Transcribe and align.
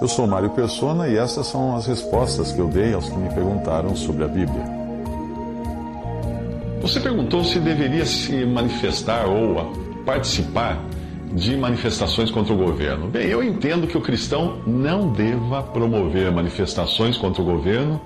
Eu 0.00 0.06
sou 0.06 0.26
Mário 0.26 0.50
Persona 0.50 1.08
e 1.08 1.16
essas 1.16 1.46
são 1.46 1.74
as 1.74 1.86
respostas 1.86 2.52
que 2.52 2.60
eu 2.60 2.68
dei 2.68 2.94
aos 2.94 3.08
que 3.08 3.16
me 3.16 3.28
perguntaram 3.34 3.96
sobre 3.96 4.24
a 4.24 4.28
Bíblia. 4.28 4.64
Você 6.80 7.00
perguntou 7.00 7.44
se 7.44 7.58
deveria 7.58 8.06
se 8.06 8.44
manifestar 8.46 9.26
ou 9.26 9.72
participar 10.06 10.82
de 11.32 11.56
manifestações 11.56 12.30
contra 12.30 12.54
o 12.54 12.56
governo. 12.56 13.08
Bem, 13.08 13.26
eu 13.26 13.42
entendo 13.42 13.86
que 13.86 13.98
o 13.98 14.00
cristão 14.00 14.58
não 14.66 15.12
deva 15.12 15.62
promover 15.62 16.30
manifestações 16.32 17.18
contra 17.18 17.42
o 17.42 17.44
governo 17.44 18.00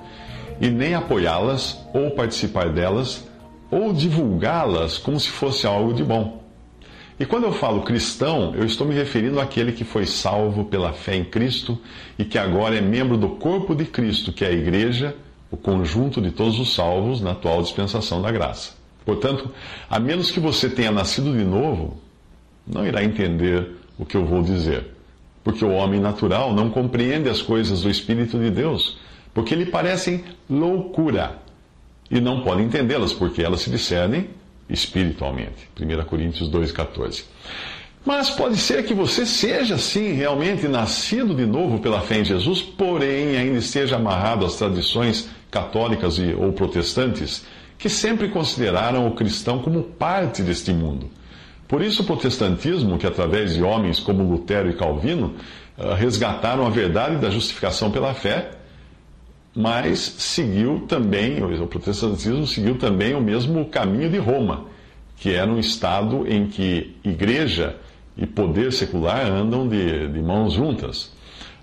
e 0.61 0.69
nem 0.69 0.95
apoiá-las 0.95 1.79
ou 1.95 2.11
participar 2.11 2.71
delas 2.71 3.29
ou 3.71 3.93
divulgá-las 3.93 4.99
como 4.99 5.19
se 5.21 5.29
fosse 5.29 5.67
algo 5.67 5.93
de 5.95 6.03
bom. 6.03 6.42
E 7.21 7.27
quando 7.27 7.45
eu 7.45 7.53
falo 7.53 7.83
cristão, 7.83 8.55
eu 8.57 8.65
estou 8.65 8.87
me 8.87 8.95
referindo 8.95 9.39
àquele 9.39 9.73
que 9.73 9.85
foi 9.85 10.07
salvo 10.07 10.65
pela 10.65 10.93
fé 10.93 11.15
em 11.15 11.25
Cristo 11.25 11.79
e 12.19 12.25
que 12.25 12.39
agora 12.39 12.77
é 12.77 12.81
membro 12.81 13.17
do 13.17 13.31
corpo 13.31 13.75
de 13.75 13.85
Cristo, 13.85 14.33
que 14.33 14.45
é 14.45 14.49
a 14.49 14.53
igreja, 14.53 15.15
o 15.51 15.57
conjunto 15.57 16.21
de 16.21 16.31
todos 16.31 16.59
os 16.59 16.75
salvos 16.75 17.21
na 17.21 17.33
atual 17.33 17.63
dispensação 17.63 18.23
da 18.23 18.31
graça. 18.31 18.73
Portanto, 19.05 19.51
a 19.91 20.01
menos 20.01 20.31
que 20.31 20.41
você 20.41 20.69
tenha 20.69 20.91
nascido 20.91 21.37
de 21.37 21.45
novo, 21.45 21.99
não 22.67 22.87
irá 22.87 23.05
entender 23.05 23.73
o 23.99 24.07
que 24.07 24.17
eu 24.17 24.25
vou 24.25 24.43
dizer. 24.43 24.87
Porque 25.45 25.65
o 25.65 25.73
homem 25.73 26.01
natural 26.01 26.55
não 26.55 26.71
compreende 26.71 27.29
as 27.29 27.43
coisas 27.43 27.83
do 27.83 27.91
Espírito 27.91 28.39
de 28.39 28.51
Deus, 28.51 28.97
porque 29.35 29.55
lhe 29.55 29.67
parecem 29.67 30.25
loucura. 30.49 31.39
E 32.11 32.21
não 32.21 32.43
pode 32.43 32.63
entendê-las, 32.63 33.13
porque 33.13 33.43
elas 33.43 33.61
se 33.61 33.71
discernem 33.71 34.29
espiritualmente. 34.73 35.69
1 35.81 36.05
Coríntios 36.05 36.51
2,14. 36.51 37.25
Mas 38.05 38.31
pode 38.31 38.57
ser 38.57 38.85
que 38.85 38.95
você 38.95 39.25
seja, 39.25 39.79
sim, 39.79 40.13
realmente 40.13 40.67
nascido 40.67 41.35
de 41.35 41.47
novo 41.47 41.79
pela 41.79 42.01
fé 42.01 42.21
em 42.21 42.25
Jesus, 42.25 42.61
porém 42.61 43.37
ainda 43.37 43.59
esteja 43.59 43.97
amarrado 43.97 44.45
às 44.45 44.57
tradições 44.57 45.29
católicas 45.51 46.19
e, 46.19 46.35
ou 46.35 46.53
protestantes, 46.53 47.45
que 47.79 47.89
sempre 47.89 48.29
consideraram 48.29 49.07
o 49.07 49.15
cristão 49.15 49.61
como 49.61 49.83
parte 49.83 50.43
deste 50.43 50.73
mundo 50.73 51.09
por 51.73 51.81
isso, 51.81 52.03
o 52.03 52.05
protestantismo, 52.05 52.99
que 52.99 53.07
através 53.07 53.55
de 53.55 53.63
homens 53.63 53.99
como 53.99 54.23
Lutero 54.23 54.69
e 54.69 54.75
Calvino, 54.75 55.37
eh, 55.79 55.95
resgataram 55.95 56.67
a 56.67 56.69
verdade 56.69 57.17
da 57.17 57.31
justificação 57.31 57.91
pela 57.91 58.13
fé, 58.13 58.51
mas 59.55 59.99
seguiu 59.99 60.81
também, 60.89 61.43
o 61.43 61.67
protestantismo 61.67 62.47
seguiu 62.47 62.79
também 62.79 63.15
o 63.15 63.21
mesmo 63.21 63.67
caminho 63.67 64.11
de 64.11 64.19
Roma, 64.19 64.65
que 65.17 65.31
era 65.31 65.51
um 65.51 65.59
estado 65.59 66.27
em 66.27 66.47
que 66.47 66.97
igreja 67.05 67.77
e 68.17 68.27
poder 68.27 68.73
secular 68.73 69.27
andam 69.27 69.69
de, 69.69 70.09
de 70.09 70.21
mãos 70.21 70.55
juntas. 70.55 71.13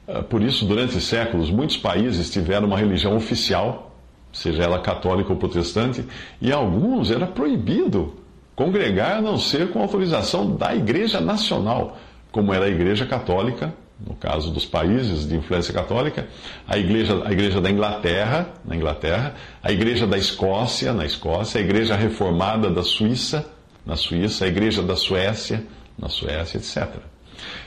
Eh, 0.08 0.22
por 0.24 0.42
isso, 0.42 0.66
durante 0.66 1.00
séculos, 1.02 1.50
muitos 1.50 1.78
países 1.78 2.30
tiveram 2.30 2.68
uma 2.68 2.78
religião 2.78 3.16
oficial, 3.16 3.96
seja 4.32 4.64
ela 4.64 4.80
católica 4.80 5.32
ou 5.32 5.38
protestante, 5.38 6.06
e 6.42 6.52
alguns 6.52 7.12
era 7.12 7.28
proibido 7.28 8.16
congregar 8.56 9.18
a 9.18 9.22
não 9.22 9.38
ser 9.38 9.72
com 9.72 9.82
autorização 9.82 10.56
da 10.56 10.76
Igreja 10.76 11.20
Nacional, 11.22 11.98
como 12.32 12.54
era 12.54 12.66
a 12.66 12.70
Igreja 12.70 13.06
Católica, 13.06 13.74
no 14.06 14.16
caso 14.16 14.52
dos 14.52 14.66
países 14.66 15.28
de 15.28 15.36
influência 15.36 15.74
católica, 15.74 16.28
a 16.68 16.78
Igreja, 16.78 17.22
a 17.26 17.32
igreja 17.32 17.60
da 17.60 17.70
Inglaterra, 17.70 18.48
na 18.64 18.76
Inglaterra, 18.76 19.36
a 19.62 19.72
Igreja 19.72 20.08
da 20.08 20.18
Escócia, 20.18 20.94
na 20.94 21.06
Escócia, 21.06 21.60
a 21.60 21.64
Igreja 21.64 21.96
Reformada 21.96 22.70
da 22.70 22.82
Suíça, 22.82 23.46
na 23.86 23.96
Suíça, 23.96 24.46
a 24.46 24.48
Igreja 24.48 24.82
da 24.82 24.96
Suécia, 24.96 25.64
na 25.98 26.08
Suécia, 26.08 26.58
etc. 26.58 27.02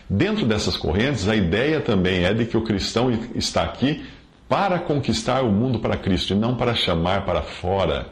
Dentro 0.09 0.47
dessas 0.47 0.77
correntes, 0.77 1.29
a 1.29 1.37
ideia 1.37 1.81
também 1.81 2.25
é 2.25 2.33
de 2.33 2.47
que 2.47 2.57
o 2.57 2.63
cristão 2.63 3.11
está 3.35 3.63
aqui 3.63 4.05
para 4.49 4.79
conquistar 4.79 5.43
o 5.43 5.51
mundo 5.51 5.79
para 5.79 5.97
Cristo 5.97 6.33
e 6.33 6.37
não 6.37 6.55
para 6.55 6.75
chamar 6.75 7.25
para 7.25 7.43
fora, 7.43 8.09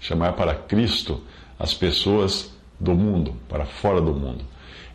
chamar 0.00 0.32
para 0.32 0.54
Cristo 0.54 1.22
as 1.58 1.74
pessoas 1.74 2.52
do 2.80 2.94
mundo, 2.94 3.34
para 3.48 3.64
fora 3.64 4.00
do 4.00 4.12
mundo. 4.12 4.44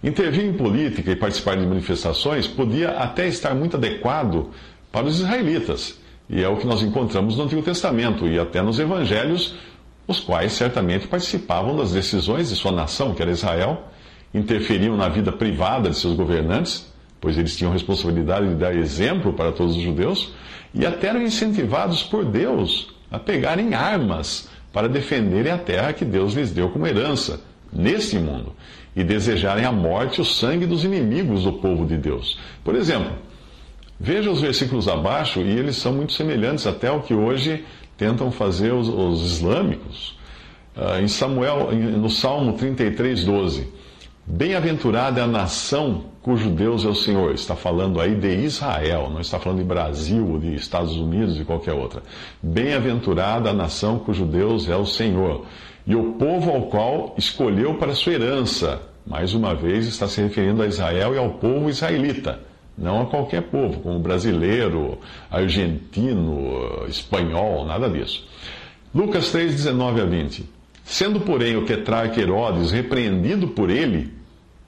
Intervir 0.04 0.46
em 0.46 0.54
política 0.54 1.12
e 1.12 1.16
participar 1.16 1.56
de 1.56 1.66
manifestações 1.66 2.48
podia 2.48 2.92
até 2.92 3.28
estar 3.28 3.54
muito 3.56 3.78
adequado 3.78 4.50
para 4.92 5.06
os 5.06 5.20
israelitas, 5.20 6.00
e 6.30 6.42
é 6.42 6.48
o 6.48 6.58
que 6.58 6.68
nós 6.68 6.82
encontramos 6.82 7.38
no 7.38 7.44
Antigo 7.44 7.62
Testamento 7.62 8.28
e 8.28 8.40
até 8.40 8.62
nos 8.62 8.80
Evangelhos, 8.80 9.56
os 10.08 10.20
quais 10.20 10.54
certamente 10.54 11.08
participavam 11.08 11.76
das 11.76 11.92
decisões 11.94 12.50
de 12.50 12.56
sua 12.56 12.72
nação, 12.72 13.14
que 13.14 13.22
era 13.22 13.32
Israel, 13.32 13.84
interferiam 14.34 14.98
na 14.98 15.08
vida 15.08 15.32
privada 15.32 15.90
de 15.90 15.98
seus 15.98 16.16
governantes, 16.16 16.92
pois 17.22 17.38
eles 17.38 17.56
tinham 17.56 17.72
responsabilidade 17.72 18.50
de 18.50 18.56
dar 18.56 18.76
exemplo 18.76 19.32
para 19.34 19.52
todos 19.52 19.76
os 19.76 19.82
judeus, 19.82 20.34
e 20.74 20.86
até 20.86 21.08
eram 21.08 21.22
incentivados 21.22 22.04
por 22.04 22.26
Deus 22.26 22.94
a 23.10 23.20
pegarem 23.20 23.74
armas 23.74 24.50
para 24.74 24.90
defenderem 24.90 25.52
a 25.52 25.58
terra 25.58 25.94
que 25.94 26.04
Deus 26.04 26.34
lhes 26.34 26.52
deu 26.52 26.70
como 26.70 26.88
herança 26.88 27.40
neste 27.74 28.18
mundo 28.18 28.54
e 28.96 29.04
desejarem 29.04 29.66
a 29.66 29.72
morte 29.72 30.22
o 30.22 30.26
sangue 30.26 30.66
dos 30.66 30.84
inimigos 30.84 31.44
do 31.44 31.54
povo 31.54 31.86
de 31.86 31.98
Deus. 31.98 32.38
Por 32.64 32.76
exemplo, 32.76 33.12
veja 34.00 34.30
os 34.30 34.42
versículos 34.42 34.88
abaixo 34.88 35.40
e 35.40 35.50
eles 35.50 35.78
são 35.78 35.94
muito 35.94 36.14
semelhantes 36.14 36.68
até 36.68 36.88
ao 36.88 37.02
que 37.02 37.14
hoje 37.14 37.66
tentam 37.98 38.32
fazer 38.32 38.74
os, 38.74 38.88
os 38.88 39.34
islâmicos. 39.34 40.18
Uh, 40.76 41.02
em 41.02 41.08
Samuel, 41.08 41.72
no 41.72 42.10
Salmo 42.10 42.54
33, 42.54 43.24
12. 43.24 43.68
Bem-aventurada 44.26 45.20
é 45.20 45.24
a 45.24 45.28
nação 45.28 46.06
cujo 46.24 46.50
Deus 46.50 46.86
é 46.86 46.88
o 46.88 46.96
Senhor. 46.96 47.34
Está 47.34 47.56
falando 47.56 48.00
aí 48.00 48.16
de 48.16 48.30
Israel, 48.30 49.10
não 49.12 49.20
está 49.20 49.38
falando 49.38 49.60
de 49.60 49.66
Brasil, 49.66 50.26
ou 50.28 50.40
de 50.40 50.56
Estados 50.56 50.96
Unidos, 50.96 51.36
de 51.36 51.44
qualquer 51.44 51.74
outra. 51.74 52.02
Bem-aventurada 52.42 53.50
a 53.50 53.54
nação 53.54 54.00
cujo 54.00 54.26
Deus 54.26 54.68
é 54.70 54.76
o 54.76 54.86
Senhor. 54.86 55.46
E 55.86 55.94
o 55.96 56.14
povo 56.14 56.50
ao 56.50 56.64
qual 56.64 57.14
escolheu 57.18 57.76
para 57.76 57.94
sua 57.94 58.14
herança. 58.14 58.82
Mais 59.06 59.34
uma 59.34 59.54
vez 59.54 59.86
está 59.86 60.08
se 60.08 60.22
referindo 60.22 60.64
a 60.64 60.68
Israel 60.68 61.14
e 61.14 61.18
ao 61.18 61.32
povo 61.32 61.70
israelita. 61.70 62.40
Não 62.78 63.02
a 63.02 63.06
qualquer 63.06 63.44
povo, 63.44 63.82
como 63.82 64.00
brasileiro, 64.00 64.98
argentino, 65.30 66.86
espanhol, 66.88 67.66
nada 67.66 67.90
disso. 67.90 68.26
Lucas 68.96 69.30
3, 69.30 69.52
19 69.52 70.02
a 70.02 70.06
20. 70.06 70.50
Sendo, 70.86 71.20
porém, 71.20 71.58
o 71.58 71.66
tetrarca 71.66 72.20
Herodes 72.20 72.72
repreendido 72.72 73.50
por 73.50 73.70
ele, 73.70 74.23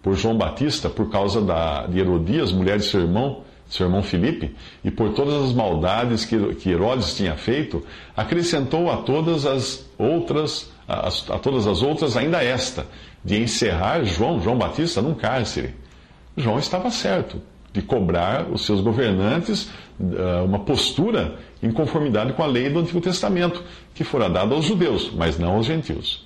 por 0.05 0.13
João 0.13 0.37
Batista, 0.37 0.87
por 0.87 1.09
causa 1.09 1.41
da, 1.41 1.87
de 1.87 1.99
Herodias, 1.99 2.51
mulher 2.51 2.77
de 2.77 2.85
seu 2.85 3.01
irmão, 3.01 3.41
seu 3.67 3.87
irmão 3.87 4.03
Filipe, 4.03 4.55
e 4.83 4.91
por 4.91 5.13
todas 5.13 5.45
as 5.45 5.51
maldades 5.51 6.23
que, 6.23 6.37
que 6.53 6.69
Herodes 6.69 7.15
tinha 7.15 7.35
feito, 7.35 7.83
acrescentou 8.15 8.91
a 8.91 8.97
todas 8.97 9.47
as 9.47 9.83
outras, 9.97 10.71
a, 10.87 11.07
a 11.07 11.39
todas 11.39 11.65
as 11.65 11.81
outras 11.81 12.15
ainda 12.15 12.43
esta, 12.43 12.85
de 13.23 13.41
encerrar 13.41 14.03
João, 14.03 14.39
João 14.39 14.59
Batista, 14.59 15.01
num 15.01 15.15
cárcere. 15.15 15.73
João 16.37 16.59
estava 16.59 16.91
certo 16.91 17.41
de 17.73 17.81
cobrar 17.81 18.45
os 18.51 18.63
seus 18.63 18.81
governantes 18.81 19.71
uh, 19.99 20.45
uma 20.45 20.59
postura 20.59 21.39
em 21.63 21.71
conformidade 21.71 22.33
com 22.33 22.43
a 22.43 22.47
lei 22.47 22.69
do 22.69 22.77
Antigo 22.77 23.01
Testamento, 23.01 23.63
que 23.95 24.03
fora 24.03 24.29
dada 24.29 24.53
aos 24.53 24.65
judeus, 24.65 25.11
mas 25.15 25.39
não 25.39 25.53
aos 25.55 25.65
gentios. 25.65 26.23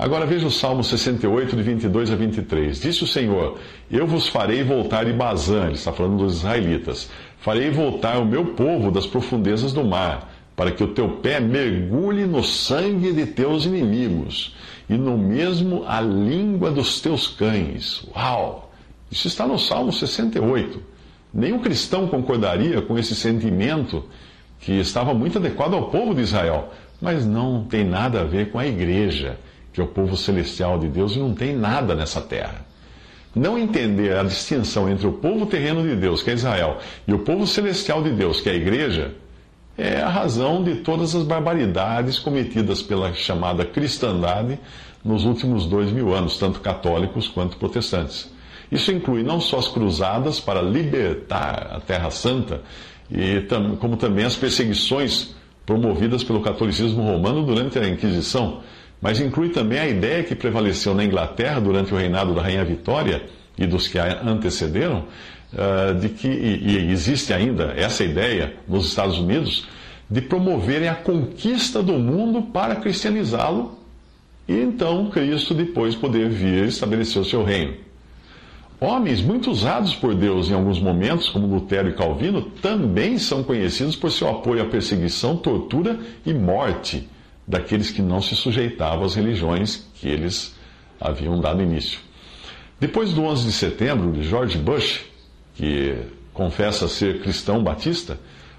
Agora 0.00 0.24
veja 0.24 0.46
o 0.46 0.50
Salmo 0.50 0.82
68, 0.82 1.54
de 1.54 1.62
22 1.62 2.10
a 2.10 2.16
23. 2.16 2.80
Disse 2.80 3.04
o 3.04 3.06
Senhor: 3.06 3.58
Eu 3.90 4.06
vos 4.06 4.28
farei 4.28 4.62
voltar 4.62 5.04
de 5.04 5.12
Bazã, 5.12 5.66
ele 5.66 5.74
está 5.74 5.92
falando 5.92 6.24
dos 6.24 6.38
israelitas. 6.38 7.10
Farei 7.40 7.70
voltar 7.70 8.18
o 8.18 8.24
meu 8.24 8.46
povo 8.54 8.90
das 8.90 9.06
profundezas 9.06 9.74
do 9.74 9.84
mar, 9.84 10.32
para 10.56 10.70
que 10.70 10.82
o 10.82 10.88
teu 10.94 11.18
pé 11.18 11.38
mergulhe 11.38 12.24
no 12.24 12.42
sangue 12.42 13.12
de 13.12 13.26
teus 13.26 13.66
inimigos, 13.66 14.56
e 14.88 14.94
no 14.94 15.18
mesmo 15.18 15.84
a 15.86 16.00
língua 16.00 16.70
dos 16.70 17.02
teus 17.02 17.28
cães. 17.28 18.02
Uau! 18.16 18.72
Isso 19.10 19.28
está 19.28 19.46
no 19.46 19.58
Salmo 19.58 19.92
68. 19.92 20.82
Nenhum 21.32 21.58
cristão 21.58 22.08
concordaria 22.08 22.80
com 22.80 22.98
esse 22.98 23.14
sentimento 23.14 24.06
que 24.60 24.72
estava 24.80 25.12
muito 25.12 25.36
adequado 25.36 25.74
ao 25.74 25.90
povo 25.90 26.14
de 26.14 26.22
Israel, 26.22 26.72
mas 27.02 27.26
não 27.26 27.64
tem 27.64 27.84
nada 27.84 28.22
a 28.22 28.24
ver 28.24 28.50
com 28.50 28.58
a 28.58 28.66
igreja, 28.66 29.38
que 29.72 29.80
é 29.80 29.84
o 29.84 29.88
povo 29.88 30.16
celestial 30.16 30.78
de 30.78 30.88
Deus 30.88 31.14
e 31.14 31.18
não 31.18 31.34
tem 31.34 31.54
nada 31.54 31.94
nessa 31.94 32.20
terra. 32.20 32.66
Não 33.34 33.56
entender 33.56 34.16
a 34.16 34.24
distinção 34.24 34.88
entre 34.88 35.06
o 35.06 35.12
povo 35.12 35.46
terreno 35.46 35.82
de 35.82 35.94
Deus, 35.94 36.22
que 36.22 36.30
é 36.30 36.34
Israel, 36.34 36.78
e 37.06 37.14
o 37.14 37.20
povo 37.20 37.46
celestial 37.46 38.02
de 38.02 38.10
Deus, 38.10 38.40
que 38.40 38.48
é 38.48 38.52
a 38.52 38.56
igreja, 38.56 39.14
é 39.78 40.00
a 40.00 40.08
razão 40.08 40.62
de 40.62 40.76
todas 40.76 41.14
as 41.14 41.22
barbaridades 41.22 42.18
cometidas 42.18 42.82
pela 42.82 43.12
chamada 43.14 43.64
cristandade 43.64 44.58
nos 45.04 45.24
últimos 45.24 45.64
dois 45.64 45.90
mil 45.90 46.12
anos, 46.12 46.38
tanto 46.38 46.60
católicos 46.60 47.28
quanto 47.28 47.56
protestantes. 47.56 48.30
Isso 48.70 48.92
inclui 48.92 49.22
não 49.22 49.40
só 49.40 49.58
as 49.58 49.68
cruzadas 49.68 50.38
para 50.38 50.60
libertar 50.60 51.70
a 51.72 51.80
Terra 51.80 52.10
Santa, 52.10 52.62
e 53.10 53.46
como 53.78 53.96
também 53.96 54.24
as 54.24 54.36
perseguições 54.36 55.34
promovidas 55.64 56.22
pelo 56.22 56.40
catolicismo 56.40 57.02
romano 57.02 57.44
durante 57.44 57.78
a 57.78 57.88
Inquisição, 57.88 58.60
mas 59.00 59.20
inclui 59.20 59.48
também 59.48 59.78
a 59.78 59.88
ideia 59.88 60.22
que 60.22 60.34
prevaleceu 60.34 60.94
na 60.94 61.04
Inglaterra 61.04 61.60
durante 61.60 61.94
o 61.94 61.96
reinado 61.96 62.34
da 62.34 62.42
Rainha 62.42 62.64
Vitória 62.64 63.22
e 63.56 63.66
dos 63.66 63.88
que 63.88 63.98
a 63.98 64.22
antecederam, 64.22 65.04
uh, 65.52 65.94
de 65.98 66.10
que, 66.10 66.28
e 66.28 66.90
existe 66.90 67.32
ainda 67.32 67.72
essa 67.76 68.04
ideia 68.04 68.54
nos 68.68 68.86
Estados 68.86 69.18
Unidos, 69.18 69.66
de 70.08 70.20
promoverem 70.20 70.88
a 70.88 70.94
conquista 70.94 71.82
do 71.82 71.94
mundo 71.94 72.42
para 72.42 72.76
cristianizá-lo 72.76 73.78
e 74.48 74.54
então 74.54 75.08
Cristo 75.10 75.54
depois 75.54 75.94
poder 75.94 76.28
vir 76.28 76.64
estabelecer 76.64 77.22
o 77.22 77.24
seu 77.24 77.44
reino. 77.44 77.74
Homens 78.80 79.20
muito 79.20 79.50
usados 79.50 79.94
por 79.94 80.14
Deus 80.14 80.50
em 80.50 80.54
alguns 80.54 80.80
momentos, 80.80 81.28
como 81.28 81.46
Lutero 81.46 81.88
e 81.88 81.92
Calvino, 81.92 82.42
também 82.42 83.18
são 83.18 83.44
conhecidos 83.44 83.94
por 83.94 84.10
seu 84.10 84.28
apoio 84.28 84.62
à 84.62 84.64
perseguição, 84.64 85.36
tortura 85.36 86.00
e 86.24 86.32
morte 86.32 87.06
daqueles 87.50 87.90
que 87.90 88.00
não 88.00 88.22
se 88.22 88.36
sujeitavam 88.36 89.04
às 89.04 89.16
religiões 89.16 89.88
que 89.94 90.08
eles 90.08 90.54
haviam 91.00 91.40
dado 91.40 91.60
início. 91.60 91.98
Depois 92.78 93.12
do 93.12 93.24
11 93.24 93.44
de 93.44 93.52
setembro, 93.52 94.22
George 94.22 94.56
Bush, 94.56 95.02
que 95.56 95.96
confessa 96.32 96.86
ser 96.86 97.20
cristão 97.20 97.62
batista, 97.62 98.18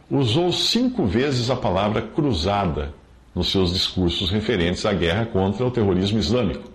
usou 0.09 0.51
cinco 0.51 1.05
vezes 1.05 1.49
a 1.49 1.55
palavra 1.55 2.01
cruzada 2.01 2.93
nos 3.33 3.49
seus 3.49 3.71
discursos 3.71 4.29
referentes 4.29 4.85
à 4.85 4.93
guerra 4.93 5.25
contra 5.25 5.65
o 5.65 5.71
terrorismo 5.71 6.19
islâmico. 6.19 6.69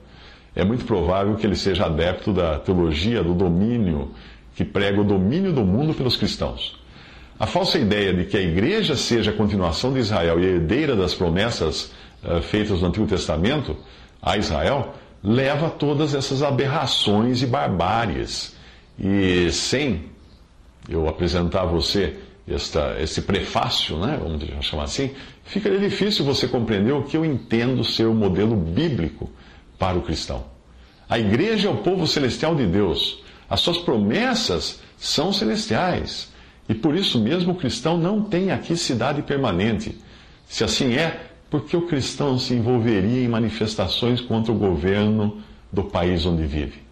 É 0.55 0.65
muito 0.65 0.87
provável 0.87 1.37
que 1.37 1.47
ele 1.47 1.55
seja 1.55 1.85
adepto 1.85 2.33
da 2.33 2.59
teologia 2.59 3.23
do 3.23 3.35
domínio, 3.35 4.13
que 4.55 4.65
prega 4.65 5.03
o 5.03 5.05
domínio 5.05 5.53
do 5.53 5.63
mundo 5.67 5.93
pelos 5.93 6.17
cristãos. 6.17 6.81
A 7.39 7.47
falsa 7.47 7.79
ideia 7.79 8.15
de 8.15 8.25
que 8.25 8.39
a 8.39 8.41
igreja 8.41 8.97
seja 8.97 9.31
a 9.31 9.35
continuação 9.35 9.93
de 9.93 9.99
Israel 9.99 10.41
e 10.41 10.47
herdeira 10.47 10.97
das 10.97 11.15
promessas 11.15 11.93
uh, 12.25 12.41
feitas 12.43 12.81
no 12.81 12.89
Antigo 12.89 13.07
Testamento 13.07 13.77
a 14.21 14.37
Israel 14.37 14.95
leva 15.23 15.71
todas 15.71 16.15
essas 16.15 16.43
aberrações 16.43 17.43
e 17.43 17.47
barbáries. 17.47 18.57
E 18.99 19.51
sem 19.53 20.07
eu 20.89 21.09
apresentar 21.09 21.63
a 21.63 21.67
você 21.67 22.17
esta, 22.49 22.97
esse 23.01 23.23
prefácio, 23.23 23.99
né, 23.99 24.19
vamos 24.23 24.45
chamar 24.65 24.85
assim, 24.85 25.11
fica 25.45 25.71
difícil 25.79 26.25
você 26.25 26.47
compreender 26.47 26.93
o 26.93 27.03
que 27.03 27.17
eu 27.17 27.25
entendo 27.25 27.83
ser 27.83 28.07
o 28.07 28.15
modelo 28.15 28.57
bíblico 28.57 29.29
para 29.79 29.99
o 29.99 30.03
cristão. 30.03 30.45
A 31.09 31.19
igreja 31.19 31.69
é 31.69 31.71
o 31.71 31.79
povo 31.79 32.07
celestial 32.07 32.55
de 32.55 32.67
Deus. 32.67 33.23
As 33.49 33.61
suas 33.61 33.79
promessas 33.79 34.81
são 34.97 35.33
celestiais. 35.33 36.33
E 36.69 36.75
por 36.75 36.97
isso 36.97 37.21
mesmo 37.21 37.53
o 37.53 37.57
cristão 37.57 37.97
não 37.97 38.23
tem 38.23 38.51
aqui 38.51 38.77
cidade 38.77 39.23
permanente. 39.23 39.97
Se 40.49 40.65
assim 40.65 40.95
é, 40.95 41.31
por 41.57 41.65
que 41.65 41.75
o 41.75 41.87
cristão 41.87 42.39
se 42.39 42.53
envolveria 42.53 43.25
em 43.25 43.29
manifestações 43.29 44.21
contra 44.21 44.53
o 44.53 44.55
governo 44.55 45.39
do 45.73 45.83
país 45.83 46.27
onde 46.27 46.45
vive? 46.45 46.83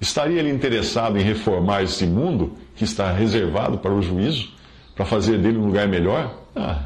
Estaria 0.00 0.38
ele 0.38 0.50
interessado 0.50 1.18
em 1.18 1.22
reformar 1.22 1.82
este 1.82 2.06
mundo 2.06 2.52
que 2.76 2.84
está 2.84 3.12
reservado 3.12 3.78
para 3.78 3.92
o 3.92 4.00
juízo, 4.00 4.50
para 4.94 5.04
fazer 5.04 5.38
dele 5.38 5.58
um 5.58 5.66
lugar 5.66 5.88
melhor? 5.88 6.38
Ah, 6.54 6.84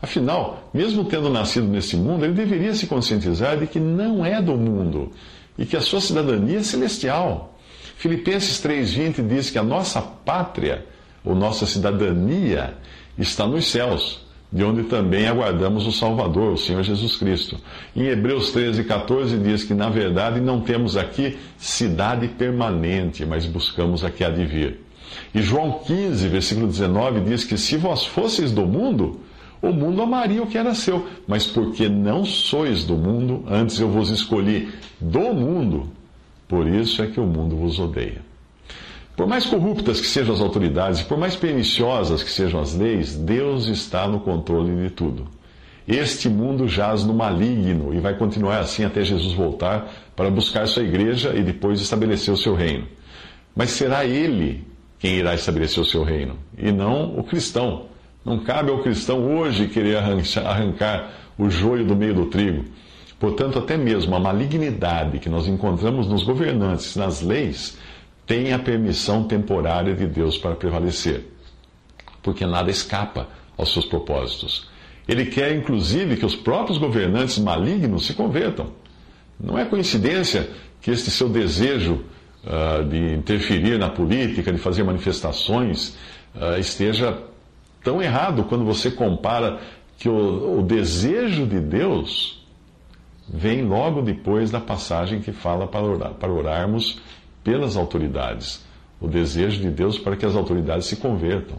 Afinal, 0.00 0.70
mesmo 0.72 1.04
tendo 1.04 1.28
nascido 1.28 1.66
nesse 1.66 1.96
mundo, 1.96 2.24
ele 2.24 2.34
deveria 2.34 2.74
se 2.74 2.86
conscientizar 2.86 3.58
de 3.58 3.66
que 3.66 3.80
não 3.80 4.24
é 4.24 4.40
do 4.40 4.56
mundo 4.56 5.10
e 5.58 5.66
que 5.66 5.76
a 5.76 5.80
sua 5.80 6.00
cidadania 6.00 6.58
é 6.58 6.62
celestial. 6.62 7.54
Filipenses 7.96 8.62
3,20 8.62 9.26
diz 9.26 9.50
que 9.50 9.58
a 9.58 9.62
nossa 9.62 10.00
pátria, 10.00 10.86
ou 11.24 11.34
nossa 11.34 11.66
cidadania, 11.66 12.74
está 13.18 13.46
nos 13.46 13.66
céus, 13.70 14.25
de 14.56 14.64
onde 14.64 14.84
também 14.84 15.28
aguardamos 15.28 15.86
o 15.86 15.92
Salvador, 15.92 16.54
o 16.54 16.56
Senhor 16.56 16.82
Jesus 16.82 17.14
Cristo. 17.16 17.58
Em 17.94 18.06
Hebreus 18.06 18.54
13,14 18.54 19.38
diz 19.42 19.64
que, 19.64 19.74
na 19.74 19.90
verdade, 19.90 20.40
não 20.40 20.62
temos 20.62 20.96
aqui 20.96 21.36
cidade 21.58 22.26
permanente, 22.26 23.26
mas 23.26 23.44
buscamos 23.44 24.02
a 24.02 24.10
que 24.10 24.24
há 24.24 24.30
de 24.30 24.46
vir. 24.46 24.80
E 25.34 25.42
João 25.42 25.80
15, 25.84 26.26
versículo 26.28 26.66
19 26.66 27.20
diz 27.20 27.44
que 27.44 27.58
se 27.58 27.76
vós 27.76 28.06
fosseis 28.06 28.50
do 28.50 28.64
mundo, 28.64 29.20
o 29.60 29.72
mundo 29.72 30.00
amaria 30.00 30.42
o 30.42 30.46
que 30.46 30.56
era 30.56 30.74
seu, 30.74 31.06
mas 31.28 31.46
porque 31.46 31.86
não 31.86 32.24
sois 32.24 32.82
do 32.82 32.96
mundo, 32.96 33.44
antes 33.46 33.78
eu 33.78 33.90
vos 33.90 34.08
escolhi 34.08 34.70
do 34.98 35.34
mundo, 35.34 35.90
por 36.48 36.66
isso 36.66 37.02
é 37.02 37.06
que 37.06 37.20
o 37.20 37.26
mundo 37.26 37.56
vos 37.56 37.78
odeia. 37.78 38.22
Por 39.16 39.26
mais 39.26 39.46
corruptas 39.46 40.00
que 40.00 40.06
sejam 40.06 40.34
as 40.34 40.40
autoridades, 40.40 41.02
por 41.02 41.16
mais 41.16 41.34
perniciosas 41.34 42.22
que 42.22 42.30
sejam 42.30 42.60
as 42.60 42.74
leis, 42.74 43.14
Deus 43.14 43.66
está 43.66 44.06
no 44.06 44.20
controle 44.20 44.76
de 44.76 44.90
tudo. 44.90 45.26
Este 45.88 46.28
mundo 46.28 46.68
jaz 46.68 47.04
no 47.04 47.14
maligno 47.14 47.94
e 47.94 47.98
vai 47.98 48.14
continuar 48.14 48.58
assim 48.58 48.84
até 48.84 49.02
Jesus 49.02 49.32
voltar 49.32 49.90
para 50.14 50.30
buscar 50.30 50.66
sua 50.66 50.82
igreja 50.82 51.34
e 51.34 51.42
depois 51.42 51.80
estabelecer 51.80 52.34
o 52.34 52.36
seu 52.36 52.54
reino. 52.54 52.86
Mas 53.54 53.70
será 53.70 54.04
ele 54.04 54.64
quem 54.98 55.14
irá 55.14 55.34
estabelecer 55.34 55.82
o 55.82 55.86
seu 55.86 56.02
reino, 56.02 56.36
e 56.58 56.70
não 56.72 57.18
o 57.18 57.22
cristão 57.22 57.86
não 58.26 58.40
cabe 58.40 58.72
ao 58.72 58.82
cristão 58.82 59.38
hoje 59.38 59.68
querer 59.68 59.98
arrancar 59.98 61.12
o 61.38 61.48
joio 61.48 61.86
do 61.86 61.94
meio 61.94 62.12
do 62.12 62.26
trigo. 62.26 62.64
Portanto, 63.20 63.56
até 63.56 63.76
mesmo 63.76 64.16
a 64.16 64.18
malignidade 64.18 65.20
que 65.20 65.28
nós 65.28 65.46
encontramos 65.46 66.08
nos 66.08 66.24
governantes, 66.24 66.96
nas 66.96 67.22
leis, 67.22 67.78
tem 68.26 68.52
a 68.52 68.58
permissão 68.58 69.24
temporária 69.24 69.94
de 69.94 70.06
Deus 70.06 70.36
para 70.36 70.56
prevalecer. 70.56 71.24
Porque 72.22 72.44
nada 72.44 72.70
escapa 72.70 73.28
aos 73.56 73.72
seus 73.72 73.86
propósitos. 73.86 74.68
Ele 75.06 75.26
quer, 75.26 75.54
inclusive, 75.54 76.16
que 76.16 76.26
os 76.26 76.34
próprios 76.34 76.78
governantes 76.78 77.38
malignos 77.38 78.06
se 78.06 78.14
convertam. 78.14 78.72
Não 79.38 79.56
é 79.56 79.64
coincidência 79.64 80.50
que 80.80 80.90
este 80.90 81.10
seu 81.10 81.28
desejo 81.28 82.04
uh, 82.44 82.84
de 82.84 83.14
interferir 83.14 83.78
na 83.78 83.88
política, 83.88 84.52
de 84.52 84.58
fazer 84.58 84.82
manifestações, 84.82 85.96
uh, 86.34 86.58
esteja 86.58 87.22
tão 87.84 88.02
errado 88.02 88.44
quando 88.44 88.64
você 88.64 88.90
compara 88.90 89.60
que 89.96 90.08
o, 90.08 90.58
o 90.58 90.62
desejo 90.62 91.46
de 91.46 91.60
Deus 91.60 92.44
vem 93.28 93.62
logo 93.62 94.02
depois 94.02 94.50
da 94.50 94.60
passagem 94.60 95.20
que 95.20 95.32
fala 95.32 95.66
para, 95.66 95.84
orar, 95.84 96.14
para 96.14 96.32
orarmos 96.32 97.00
pelas 97.46 97.76
autoridades. 97.76 98.66
O 99.00 99.06
desejo 99.06 99.60
de 99.60 99.70
Deus 99.70 99.96
para 100.00 100.16
que 100.16 100.26
as 100.26 100.34
autoridades 100.34 100.86
se 100.86 100.96
convertam. 100.96 101.56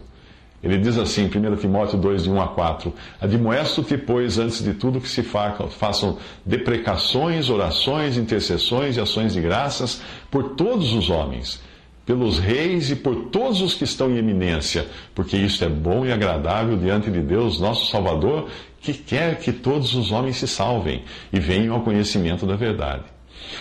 Ele 0.62 0.76
diz 0.76 0.98
assim, 0.98 1.26
1 1.26 1.56
Timóteo 1.56 1.96
2, 1.96 2.24
de 2.24 2.30
1 2.30 2.40
a 2.42 2.48
4: 2.48 2.92
Admoesto-te, 3.18 3.96
pois, 3.96 4.38
antes 4.38 4.62
de 4.62 4.74
tudo 4.74 5.00
que 5.00 5.08
se 5.08 5.22
façam 5.22 6.18
deprecações, 6.44 7.48
orações, 7.48 8.18
intercessões 8.18 8.96
e 8.96 9.00
ações 9.00 9.32
de 9.32 9.40
graças 9.40 10.02
por 10.30 10.50
todos 10.50 10.92
os 10.92 11.08
homens 11.08 11.66
pelos 12.04 12.38
reis 12.38 12.90
e 12.90 12.96
por 12.96 13.26
todos 13.26 13.60
os 13.60 13.74
que 13.74 13.84
estão 13.84 14.10
em 14.10 14.16
eminência, 14.16 14.86
porque 15.14 15.36
isto 15.36 15.62
é 15.62 15.68
bom 15.68 16.06
e 16.06 16.10
agradável 16.10 16.74
diante 16.74 17.10
de 17.10 17.20
Deus, 17.20 17.60
nosso 17.60 17.90
Salvador, 17.90 18.48
que 18.80 18.94
quer 18.94 19.38
que 19.38 19.52
todos 19.52 19.94
os 19.94 20.10
homens 20.10 20.38
se 20.38 20.48
salvem 20.48 21.04
e 21.30 21.38
venham 21.38 21.74
ao 21.74 21.82
conhecimento 21.82 22.46
da 22.46 22.56
verdade. 22.56 23.04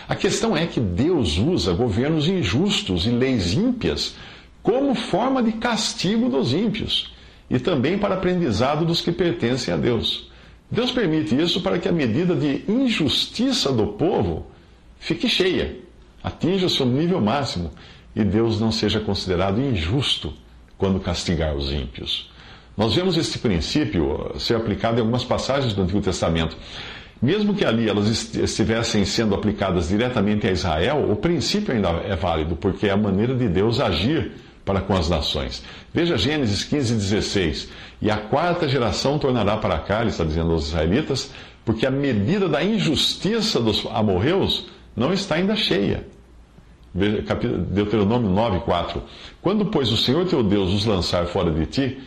A 0.08 0.16
questão 0.16 0.56
é 0.56 0.66
que 0.66 0.80
Deus 0.80 1.38
usa 1.38 1.74
governos 1.74 2.28
injustos 2.28 3.06
e 3.06 3.10
leis 3.10 3.54
ímpias 3.54 4.16
como 4.64 4.96
forma 4.96 5.42
de 5.42 5.54
castigo 5.54 6.30
dos 6.30 6.54
ímpios 6.54 7.14
e 7.50 7.60
também 7.60 7.98
para 7.98 8.16
aprendizado 8.16 8.86
dos 8.86 9.02
que 9.02 9.12
pertencem 9.12 9.74
a 9.74 9.78
Deus. 9.78 10.30
Deus 10.70 10.92
permite 10.92 11.40
isso 11.40 11.62
para 11.62 11.80
que 11.80 11.88
a 11.88 11.94
medida 11.94 12.36
de 12.36 12.64
injustiça 12.68 13.72
do 13.72 13.88
povo 13.88 14.48
fique 15.00 15.30
cheia, 15.30 15.78
atinja 16.22 16.66
o 16.66 16.70
seu 16.70 16.86
nível 16.86 17.22
máximo 17.22 17.72
e 18.16 18.24
Deus 18.24 18.60
não 18.60 18.72
seja 18.72 19.00
considerado 19.00 19.62
injusto 19.62 20.34
quando 20.78 21.00
castigar 21.00 21.56
os 21.56 21.72
ímpios. 21.72 22.30
Nós 22.76 22.94
vemos 22.94 23.18
este 23.18 23.40
princípio 23.40 24.36
ser 24.38 24.56
aplicado 24.56 24.98
em 24.98 25.00
algumas 25.00 25.24
passagens 25.24 25.74
do 25.74 25.82
Antigo 25.82 26.02
Testamento. 26.02 26.56
Mesmo 27.22 27.54
que 27.56 27.66
ali 27.66 27.90
elas 27.90 28.36
estivessem 28.36 29.04
sendo 29.06 29.34
aplicadas 29.34 29.90
diretamente 29.90 30.48
a 30.48 30.52
Israel, 30.52 31.10
o 31.10 31.16
princípio 31.16 31.74
ainda 31.74 31.90
é 31.90 32.16
válido, 32.16 32.56
porque 32.56 32.88
é 32.88 32.92
a 32.92 32.98
maneira 32.98 33.34
de 33.34 33.48
Deus 33.48 33.80
agir 33.80 34.34
para 34.64 34.82
com 34.82 34.94
as 34.94 35.10
nações. 35.10 35.64
Veja 35.94 36.18
Gênesis 36.18 36.64
15, 36.64 36.94
16. 36.94 37.70
E 38.02 38.12
a 38.12 38.18
quarta 38.18 38.68
geração 38.68 39.18
tornará 39.18 39.58
para 39.58 39.80
cá, 39.80 40.02
ele 40.02 40.10
está 40.10 40.24
dizendo 40.24 40.52
aos 40.52 40.68
israelitas, 40.68 41.32
porque 41.66 41.86
a 41.86 41.92
medida 41.92 42.48
da 42.48 42.64
injustiça 42.64 43.60
dos 43.60 43.86
amorreus 43.92 44.68
não 44.96 45.12
está 45.12 45.36
ainda 45.36 45.56
cheia 45.56 46.06
Deuteronômio 47.70 48.30
9, 48.30 48.60
4. 48.62 49.04
Quando, 49.42 49.66
pois, 49.68 49.92
o 49.92 49.98
Senhor 49.98 50.26
teu 50.26 50.44
Deus 50.44 50.74
os 50.74 50.86
lançar 50.86 51.28
fora 51.28 51.52
de 51.52 51.66
ti, 51.66 52.00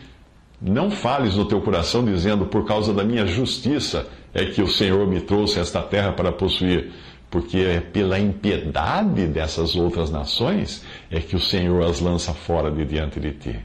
não 0.61 0.91
fales 0.91 1.35
no 1.35 1.45
teu 1.45 1.61
coração 1.61 2.03
dizendo, 2.03 2.45
por 2.45 2.65
causa 2.65 2.93
da 2.93 3.03
minha 3.03 3.25
justiça 3.25 4.07
é 4.33 4.45
que 4.45 4.61
o 4.61 4.67
Senhor 4.67 5.07
me 5.07 5.21
trouxe 5.21 5.59
esta 5.59 5.81
terra 5.81 6.13
para 6.13 6.31
possuir, 6.31 6.91
porque 7.29 7.57
é 7.57 7.79
pela 7.79 8.19
impiedade 8.19 9.27
dessas 9.27 9.75
outras 9.75 10.11
nações 10.11 10.83
é 11.09 11.19
que 11.19 11.35
o 11.35 11.39
Senhor 11.39 11.83
as 11.83 11.99
lança 11.99 12.33
fora 12.33 12.69
de 12.69 12.83
diante 12.85 13.19
de 13.19 13.31
ti. 13.31 13.59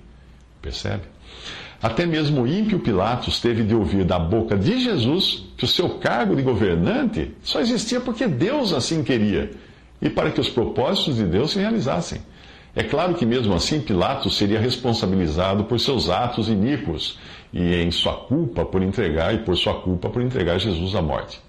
Percebe? 0.63 1.03
Até 1.83 2.07
mesmo 2.07 2.43
o 2.43 2.47
ímpio 2.47 2.79
Pilatos 2.79 3.41
teve 3.41 3.63
de 3.63 3.75
ouvir 3.75 4.05
da 4.05 4.19
boca 4.19 4.57
de 4.57 4.81
Jesus 4.81 5.45
que 5.57 5.65
o 5.65 5.69
seu 5.69 5.91
cargo 5.91 6.35
de 6.35 6.43
governante 6.43 7.33
só 7.43 7.61
existia 7.61 8.01
porque 8.01 8.27
Deus 8.27 8.73
assim 8.73 9.03
queria 9.03 9.51
e 10.01 10.09
para 10.09 10.31
que 10.31 10.41
os 10.41 10.49
propósitos 10.49 11.17
de 11.17 11.25
Deus 11.25 11.53
se 11.53 11.59
realizassem. 11.59 12.21
É 12.75 12.83
claro 12.83 13.15
que, 13.15 13.25
mesmo 13.25 13.55
assim, 13.55 13.81
Pilatos 13.81 14.37
seria 14.37 14.61
responsabilizado 14.61 15.65
por 15.65 15.81
seus 15.81 16.11
atos 16.11 16.49
iníquos 16.51 17.19
e 17.53 17.75
em 17.75 17.91
sua 17.91 18.15
culpa 18.15 18.65
por 18.65 18.83
entregar 18.83 19.35
e 19.35 19.39
por 19.39 19.57
sua 19.57 19.75
culpa 19.75 20.09
por 20.09 20.23
entregar 20.23 20.59
Jesus 20.59 20.95
à 20.95 21.03
morte. 21.03 21.41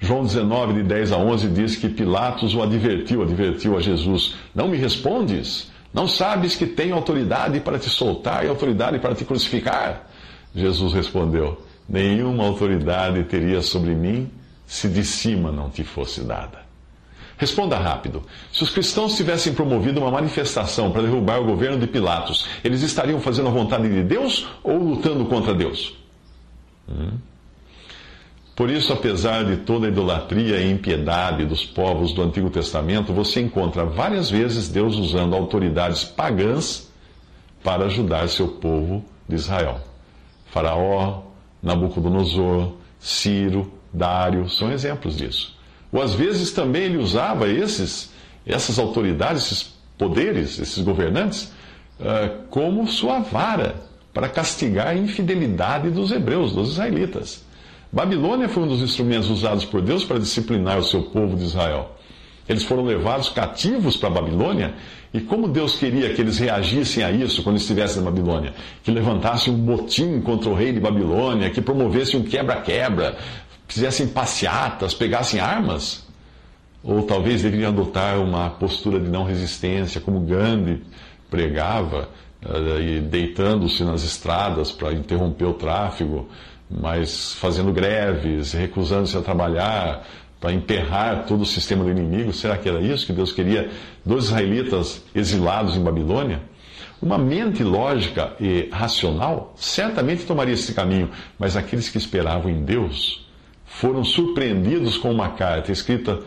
João 0.00 0.22
19, 0.22 0.74
de 0.74 0.82
10 0.82 1.12
a 1.12 1.18
11, 1.18 1.48
diz 1.48 1.76
que 1.76 1.88
Pilatos 1.88 2.54
o 2.54 2.62
advertiu, 2.62 3.22
advertiu 3.22 3.76
a 3.76 3.80
Jesus: 3.80 4.34
Não 4.54 4.68
me 4.68 4.76
respondes? 4.76 5.70
Não 5.92 6.08
sabes 6.08 6.56
que 6.56 6.66
tenho 6.66 6.94
autoridade 6.94 7.60
para 7.60 7.78
te 7.78 7.90
soltar 7.90 8.44
e 8.44 8.48
autoridade 8.48 8.98
para 8.98 9.14
te 9.14 9.24
crucificar? 9.24 10.08
Jesus 10.54 10.94
respondeu: 10.94 11.60
Nenhuma 11.88 12.44
autoridade 12.44 13.24
teria 13.24 13.60
sobre 13.60 13.94
mim 13.94 14.30
se 14.66 14.88
de 14.88 15.04
cima 15.04 15.50
não 15.52 15.68
te 15.68 15.84
fosse 15.84 16.22
dada. 16.22 16.59
Responda 17.40 17.78
rápido. 17.78 18.22
Se 18.52 18.62
os 18.62 18.68
cristãos 18.68 19.16
tivessem 19.16 19.54
promovido 19.54 19.98
uma 19.98 20.10
manifestação 20.10 20.92
para 20.92 21.00
derrubar 21.00 21.40
o 21.40 21.46
governo 21.46 21.78
de 21.78 21.86
Pilatos, 21.86 22.46
eles 22.62 22.82
estariam 22.82 23.18
fazendo 23.18 23.48
a 23.48 23.50
vontade 23.50 23.88
de 23.88 24.02
Deus 24.02 24.46
ou 24.62 24.76
lutando 24.76 25.24
contra 25.24 25.54
Deus? 25.54 25.96
Hum. 26.86 27.12
Por 28.54 28.68
isso, 28.68 28.92
apesar 28.92 29.46
de 29.46 29.56
toda 29.56 29.86
a 29.86 29.88
idolatria 29.88 30.58
e 30.58 30.70
impiedade 30.70 31.46
dos 31.46 31.64
povos 31.64 32.12
do 32.12 32.20
Antigo 32.20 32.50
Testamento, 32.50 33.10
você 33.10 33.40
encontra 33.40 33.86
várias 33.86 34.28
vezes 34.28 34.68
Deus 34.68 34.96
usando 34.96 35.34
autoridades 35.34 36.04
pagãs 36.04 36.92
para 37.64 37.86
ajudar 37.86 38.28
seu 38.28 38.48
povo 38.48 39.02
de 39.26 39.36
Israel. 39.36 39.80
Faraó, 40.44 41.22
Nabucodonosor, 41.62 42.72
Ciro, 42.98 43.72
Dário 43.90 44.46
são 44.50 44.70
exemplos 44.70 45.16
disso. 45.16 45.58
Ou 45.92 46.00
às 46.00 46.14
vezes 46.14 46.52
também 46.52 46.82
ele 46.82 46.98
usava 46.98 47.48
esses, 47.48 48.10
essas 48.46 48.78
autoridades, 48.78 49.42
esses 49.42 49.74
poderes, 49.98 50.58
esses 50.58 50.82
governantes, 50.82 51.52
uh, 52.00 52.44
como 52.48 52.86
sua 52.86 53.20
vara 53.20 53.76
para 54.12 54.28
castigar 54.28 54.88
a 54.88 54.94
infidelidade 54.94 55.90
dos 55.90 56.10
hebreus, 56.10 56.52
dos 56.52 56.70
israelitas. 56.70 57.44
Babilônia 57.92 58.48
foi 58.48 58.62
um 58.62 58.68
dos 58.68 58.82
instrumentos 58.82 59.28
usados 59.28 59.64
por 59.64 59.82
Deus 59.82 60.04
para 60.04 60.18
disciplinar 60.18 60.78
o 60.78 60.84
seu 60.84 61.02
povo 61.02 61.36
de 61.36 61.44
Israel. 61.44 61.96
Eles 62.48 62.64
foram 62.64 62.84
levados 62.84 63.28
cativos 63.28 63.96
para 63.96 64.08
a 64.08 64.12
Babilônia, 64.12 64.74
e 65.12 65.20
como 65.20 65.48
Deus 65.48 65.76
queria 65.76 66.12
que 66.14 66.20
eles 66.20 66.38
reagissem 66.38 67.02
a 67.02 67.10
isso 67.10 67.42
quando 67.42 67.56
estivessem 67.56 68.02
na 68.02 68.10
Babilônia? 68.10 68.54
Que 68.82 68.90
levantassem 68.90 69.52
um 69.52 69.56
motim 69.56 70.20
contra 70.20 70.48
o 70.48 70.54
rei 70.54 70.72
de 70.72 70.80
Babilônia, 70.80 71.50
que 71.50 71.60
promovessem 71.60 72.20
um 72.20 72.22
quebra-quebra, 72.24 73.16
fizessem 73.72 74.08
passeatas, 74.08 74.94
pegassem 74.94 75.38
armas, 75.38 76.04
ou 76.82 77.02
talvez 77.02 77.42
deveriam 77.42 77.70
adotar 77.70 78.18
uma 78.18 78.50
postura 78.50 78.98
de 78.98 79.08
não 79.08 79.24
resistência, 79.24 80.00
como 80.00 80.20
Gandhi 80.20 80.82
pregava, 81.30 82.08
eh, 82.42 83.00
deitando-se 83.00 83.84
nas 83.84 84.02
estradas 84.02 84.72
para 84.72 84.92
interromper 84.92 85.44
o 85.44 85.52
tráfego, 85.52 86.28
mas 86.68 87.34
fazendo 87.34 87.72
greves, 87.72 88.52
recusando-se 88.52 89.16
a 89.16 89.22
trabalhar 89.22 90.04
para 90.40 90.52
emperrar 90.52 91.26
todo 91.26 91.42
o 91.42 91.46
sistema 91.46 91.84
do 91.84 91.90
inimigo. 91.90 92.32
Será 92.32 92.56
que 92.56 92.68
era 92.68 92.80
isso 92.80 93.06
que 93.06 93.12
Deus 93.12 93.30
queria 93.30 93.70
dos 94.04 94.26
israelitas 94.26 95.04
exilados 95.14 95.76
em 95.76 95.82
Babilônia? 95.82 96.40
Uma 97.00 97.18
mente 97.18 97.62
lógica 97.62 98.34
e 98.40 98.68
racional 98.72 99.52
certamente 99.56 100.24
tomaria 100.24 100.54
esse 100.54 100.74
caminho, 100.74 101.10
mas 101.38 101.56
aqueles 101.56 101.88
que 101.88 101.98
esperavam 101.98 102.50
em 102.50 102.64
Deus 102.64 103.29
foram 103.70 104.04
surpreendidos 104.04 104.98
com 104.98 105.10
uma 105.10 105.30
carta 105.30 105.72
escrita 105.72 106.20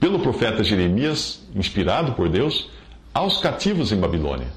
pelo 0.00 0.18
profeta 0.18 0.64
Jeremias, 0.64 1.46
inspirado 1.54 2.12
por 2.12 2.28
Deus, 2.28 2.68
aos 3.12 3.38
cativos 3.38 3.92
em 3.92 3.96
Babilônia. 3.96 4.48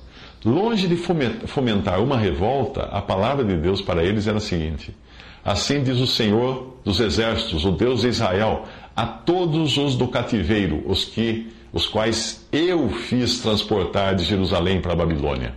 Longe 0.44 0.88
de 0.88 0.96
fomentar 0.96 2.02
uma 2.02 2.18
revolta, 2.18 2.84
a 2.84 3.02
palavra 3.02 3.44
de 3.44 3.56
Deus 3.58 3.82
para 3.82 4.04
eles 4.04 4.26
era 4.26 4.38
a 4.38 4.42
seguinte: 4.42 4.96
Assim 5.44 5.84
diz 5.84 6.00
o 6.00 6.08
Senhor 6.08 6.78
dos 6.84 7.00
exércitos, 7.00 7.66
o 7.66 7.72
Deus 7.72 8.02
de 8.02 8.08
Israel, 8.08 8.66
a 8.96 9.06
todos 9.06 9.78
os 9.78 9.96
do 9.96 10.08
cativeiro, 10.08 10.84
os 10.88 11.06
que 11.06 11.52
os 11.74 11.86
quais 11.88 12.48
eu 12.52 12.90
fiz 12.90 13.40
transportar 13.40 14.16
de 14.16 14.24
Jerusalém 14.24 14.82
para 14.82 14.94
a 14.94 14.96
Babilônia. 14.96 15.54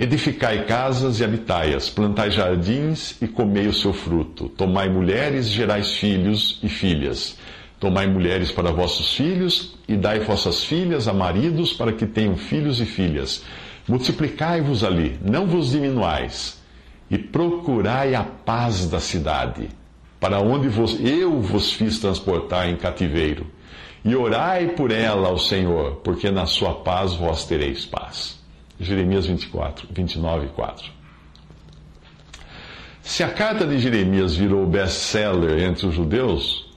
Edificai 0.00 0.64
casas 0.64 1.18
e 1.18 1.24
habitai-as, 1.24 1.90
plantai 1.90 2.30
jardins 2.30 3.20
e 3.20 3.26
comei 3.26 3.66
o 3.66 3.74
seu 3.74 3.92
fruto. 3.92 4.48
Tomai 4.48 4.88
mulheres 4.88 5.48
gerais 5.48 5.94
filhos 5.94 6.60
e 6.62 6.68
filhas. 6.68 7.36
Tomai 7.80 8.06
mulheres 8.06 8.52
para 8.52 8.70
vossos 8.70 9.16
filhos 9.16 9.74
e 9.88 9.96
dai 9.96 10.20
vossas 10.20 10.62
filhas 10.62 11.08
a 11.08 11.12
maridos 11.12 11.72
para 11.72 11.92
que 11.92 12.06
tenham 12.06 12.36
filhos 12.36 12.80
e 12.80 12.84
filhas. 12.84 13.42
Multiplicai-vos 13.88 14.84
ali, 14.84 15.18
não 15.20 15.48
vos 15.48 15.72
diminuais, 15.72 16.62
e 17.10 17.18
procurai 17.18 18.14
a 18.14 18.22
paz 18.22 18.86
da 18.86 19.00
cidade, 19.00 19.68
para 20.20 20.38
onde 20.38 20.68
vos, 20.68 20.96
eu 21.00 21.40
vos 21.40 21.72
fiz 21.72 21.98
transportar 21.98 22.68
em 22.68 22.76
cativeiro. 22.76 23.48
E 24.04 24.14
orai 24.14 24.68
por 24.68 24.92
ela 24.92 25.26
ao 25.26 25.38
Senhor, 25.38 25.96
porque 26.04 26.30
na 26.30 26.46
sua 26.46 26.74
paz 26.74 27.14
vós 27.14 27.44
tereis 27.46 27.84
paz. 27.84 28.37
Jeremias 28.80 29.26
24, 29.26 29.88
29, 29.90 30.48
4. 30.54 30.90
Se 33.02 33.24
a 33.24 33.28
carta 33.28 33.66
de 33.66 33.78
Jeremias 33.78 34.36
virou 34.36 34.66
best-seller 34.66 35.64
entre 35.64 35.86
os 35.86 35.94
judeus, 35.94 36.68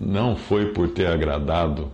não 0.00 0.34
foi 0.34 0.72
por 0.72 0.88
ter 0.88 1.06
agradado, 1.06 1.92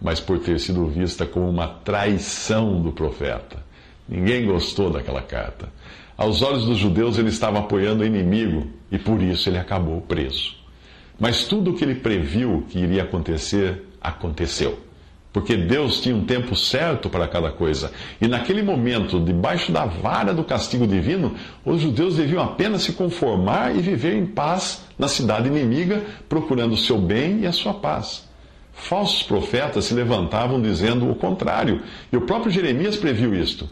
mas 0.00 0.20
por 0.20 0.38
ter 0.38 0.58
sido 0.60 0.86
vista 0.86 1.26
como 1.26 1.48
uma 1.48 1.68
traição 1.68 2.80
do 2.80 2.92
profeta. 2.92 3.64
Ninguém 4.08 4.46
gostou 4.46 4.90
daquela 4.90 5.22
carta. 5.22 5.68
Aos 6.16 6.40
olhos 6.40 6.64
dos 6.64 6.78
judeus, 6.78 7.18
ele 7.18 7.28
estava 7.28 7.58
apoiando 7.58 8.02
o 8.02 8.06
inimigo 8.06 8.68
e 8.90 8.98
por 8.98 9.20
isso 9.20 9.50
ele 9.50 9.58
acabou 9.58 10.00
preso. 10.00 10.54
Mas 11.18 11.44
tudo 11.44 11.72
o 11.72 11.74
que 11.74 11.84
ele 11.84 11.96
previu 11.96 12.64
que 12.70 12.78
iria 12.78 13.02
acontecer, 13.02 13.86
aconteceu 14.00 14.85
porque 15.36 15.54
Deus 15.54 16.00
tinha 16.00 16.16
um 16.16 16.24
tempo 16.24 16.56
certo 16.56 17.10
para 17.10 17.28
cada 17.28 17.52
coisa. 17.52 17.92
E 18.18 18.26
naquele 18.26 18.62
momento, 18.62 19.20
debaixo 19.20 19.70
da 19.70 19.84
vara 19.84 20.32
do 20.32 20.42
castigo 20.42 20.86
divino, 20.86 21.34
os 21.62 21.82
judeus 21.82 22.16
deviam 22.16 22.42
apenas 22.42 22.84
se 22.84 22.94
conformar 22.94 23.76
e 23.76 23.80
viver 23.80 24.14
em 24.14 24.24
paz 24.24 24.86
na 24.98 25.08
cidade 25.08 25.48
inimiga, 25.48 26.02
procurando 26.26 26.72
o 26.72 26.78
seu 26.78 26.96
bem 26.96 27.40
e 27.40 27.46
a 27.46 27.52
sua 27.52 27.74
paz. 27.74 28.26
Falsos 28.72 29.22
profetas 29.24 29.84
se 29.84 29.92
levantavam 29.92 30.58
dizendo 30.58 31.10
o 31.10 31.14
contrário, 31.14 31.82
e 32.10 32.16
o 32.16 32.22
próprio 32.22 32.50
Jeremias 32.50 32.96
previu 32.96 33.34
isto. 33.34 33.68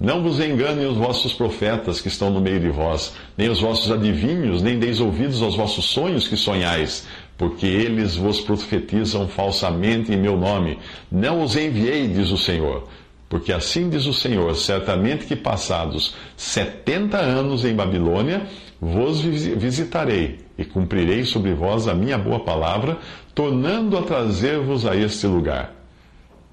Não 0.00 0.22
vos 0.22 0.38
enganem 0.38 0.86
os 0.86 0.96
vossos 0.96 1.34
profetas 1.34 2.00
que 2.00 2.08
estão 2.08 2.30
no 2.30 2.40
meio 2.40 2.60
de 2.60 2.70
vós, 2.70 3.12
nem 3.36 3.50
os 3.50 3.60
vossos 3.60 3.90
adivinhos, 3.90 4.62
nem 4.62 4.78
deis 4.78 5.00
ouvidos 5.00 5.42
aos 5.42 5.56
vossos 5.56 5.86
sonhos 5.86 6.28
que 6.28 6.36
sonhais, 6.36 7.06
porque 7.40 7.66
eles 7.66 8.16
vos 8.16 8.38
profetizam 8.38 9.26
falsamente 9.26 10.12
em 10.12 10.16
meu 10.18 10.36
nome. 10.36 10.78
Não 11.10 11.42
os 11.42 11.56
enviei, 11.56 12.06
diz 12.06 12.30
o 12.30 12.36
Senhor. 12.36 12.86
Porque 13.30 13.50
assim 13.50 13.88
diz 13.88 14.04
o 14.04 14.12
Senhor: 14.12 14.54
certamente 14.56 15.24
que 15.24 15.34
passados 15.34 16.14
setenta 16.36 17.16
anos 17.16 17.64
em 17.64 17.74
Babilônia, 17.74 18.46
vos 18.78 19.22
visitarei 19.22 20.40
e 20.58 20.66
cumprirei 20.66 21.24
sobre 21.24 21.54
vós 21.54 21.88
a 21.88 21.94
minha 21.94 22.18
boa 22.18 22.40
palavra, 22.40 22.98
tornando 23.34 23.96
a 23.96 24.02
trazer-vos 24.02 24.84
a 24.84 24.94
este 24.94 25.26
lugar. 25.26 25.74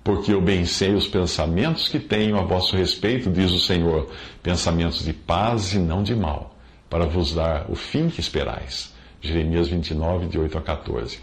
Porque 0.05 0.31
eu 0.31 0.39
bem 0.39 0.63
sei 0.63 0.93
os 0.93 1.05
pensamentos 1.05 1.89
que 1.89 1.99
tenho 1.99 2.37
a 2.37 2.43
vosso 2.43 2.77
respeito, 2.77 3.29
diz 3.29 3.51
o 3.51 3.59
Senhor, 3.59 4.07
pensamentos 4.41 5.03
de 5.03 5.11
paz 5.11 5.73
e 5.73 5.79
não 5.79 6.01
de 6.01 6.15
mal, 6.15 6.55
para 6.89 7.05
vos 7.05 7.33
dar 7.33 7.65
o 7.67 7.75
fim 7.75 8.07
que 8.07 8.21
esperais. 8.21 8.95
Jeremias 9.21 9.67
29, 9.67 10.27
de 10.27 10.39
8 10.39 10.57
a 10.57 10.61
14. 10.61 11.19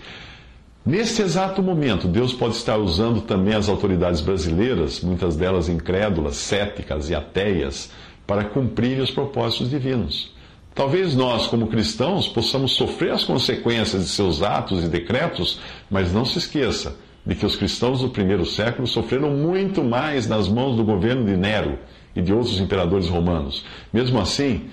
Neste 0.84 1.22
exato 1.22 1.62
momento, 1.62 2.06
Deus 2.06 2.34
pode 2.34 2.56
estar 2.56 2.76
usando 2.76 3.22
também 3.22 3.54
as 3.54 3.68
autoridades 3.68 4.20
brasileiras, 4.20 5.00
muitas 5.00 5.34
delas 5.34 5.68
incrédulas, 5.68 6.36
céticas 6.36 7.08
e 7.08 7.14
ateias, 7.14 7.90
para 8.26 8.44
cumprir 8.44 9.00
os 9.00 9.10
propósitos 9.10 9.70
divinos. 9.70 10.34
Talvez 10.74 11.14
nós, 11.14 11.46
como 11.46 11.68
cristãos, 11.68 12.28
possamos 12.28 12.72
sofrer 12.72 13.12
as 13.12 13.24
consequências 13.24 14.02
de 14.02 14.08
seus 14.08 14.42
atos 14.42 14.84
e 14.84 14.88
decretos, 14.88 15.60
mas 15.90 16.12
não 16.12 16.24
se 16.24 16.38
esqueça: 16.38 16.96
de 17.24 17.34
que 17.34 17.46
os 17.46 17.56
cristãos 17.56 18.00
do 18.00 18.10
primeiro 18.10 18.44
século 18.44 18.86
sofreram 18.86 19.30
muito 19.30 19.82
mais 19.82 20.26
nas 20.26 20.48
mãos 20.48 20.76
do 20.76 20.84
governo 20.84 21.24
de 21.24 21.36
Nero 21.36 21.78
e 22.14 22.20
de 22.20 22.32
outros 22.32 22.60
imperadores 22.60 23.08
romanos. 23.08 23.64
Mesmo 23.92 24.20
assim, 24.20 24.68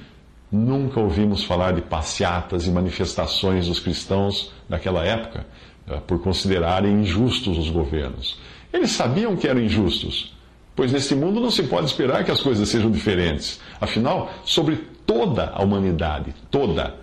nunca 0.51 1.00
ouvimos 1.00 1.43
falar 1.43 1.74
de 1.74 1.81
passeatas 1.81 2.67
e 2.67 2.72
manifestações 2.72 3.67
dos 3.67 3.79
cristãos 3.79 4.51
daquela 4.67 5.05
época 5.05 5.46
eh, 5.88 6.00
por 6.05 6.22
considerarem 6.22 7.01
injustos 7.01 7.58
os 7.58 7.70
governos. 7.70 8.38
Eles 8.74 8.91
sabiam 8.91 9.36
que 9.36 9.48
eram 9.48 9.62
injustos, 9.62 10.36
pois 10.75 10.91
neste 10.91 11.15
mundo 11.15 11.39
não 11.39 11.51
se 11.51 11.63
pode 11.63 11.86
esperar 11.86 12.24
que 12.25 12.31
as 12.31 12.41
coisas 12.41 12.67
sejam 12.67 12.91
diferentes. 12.91 13.62
Afinal, 13.79 14.31
sobre 14.43 14.75
toda 15.05 15.51
a 15.53 15.63
humanidade, 15.63 16.34
toda, 16.50 16.96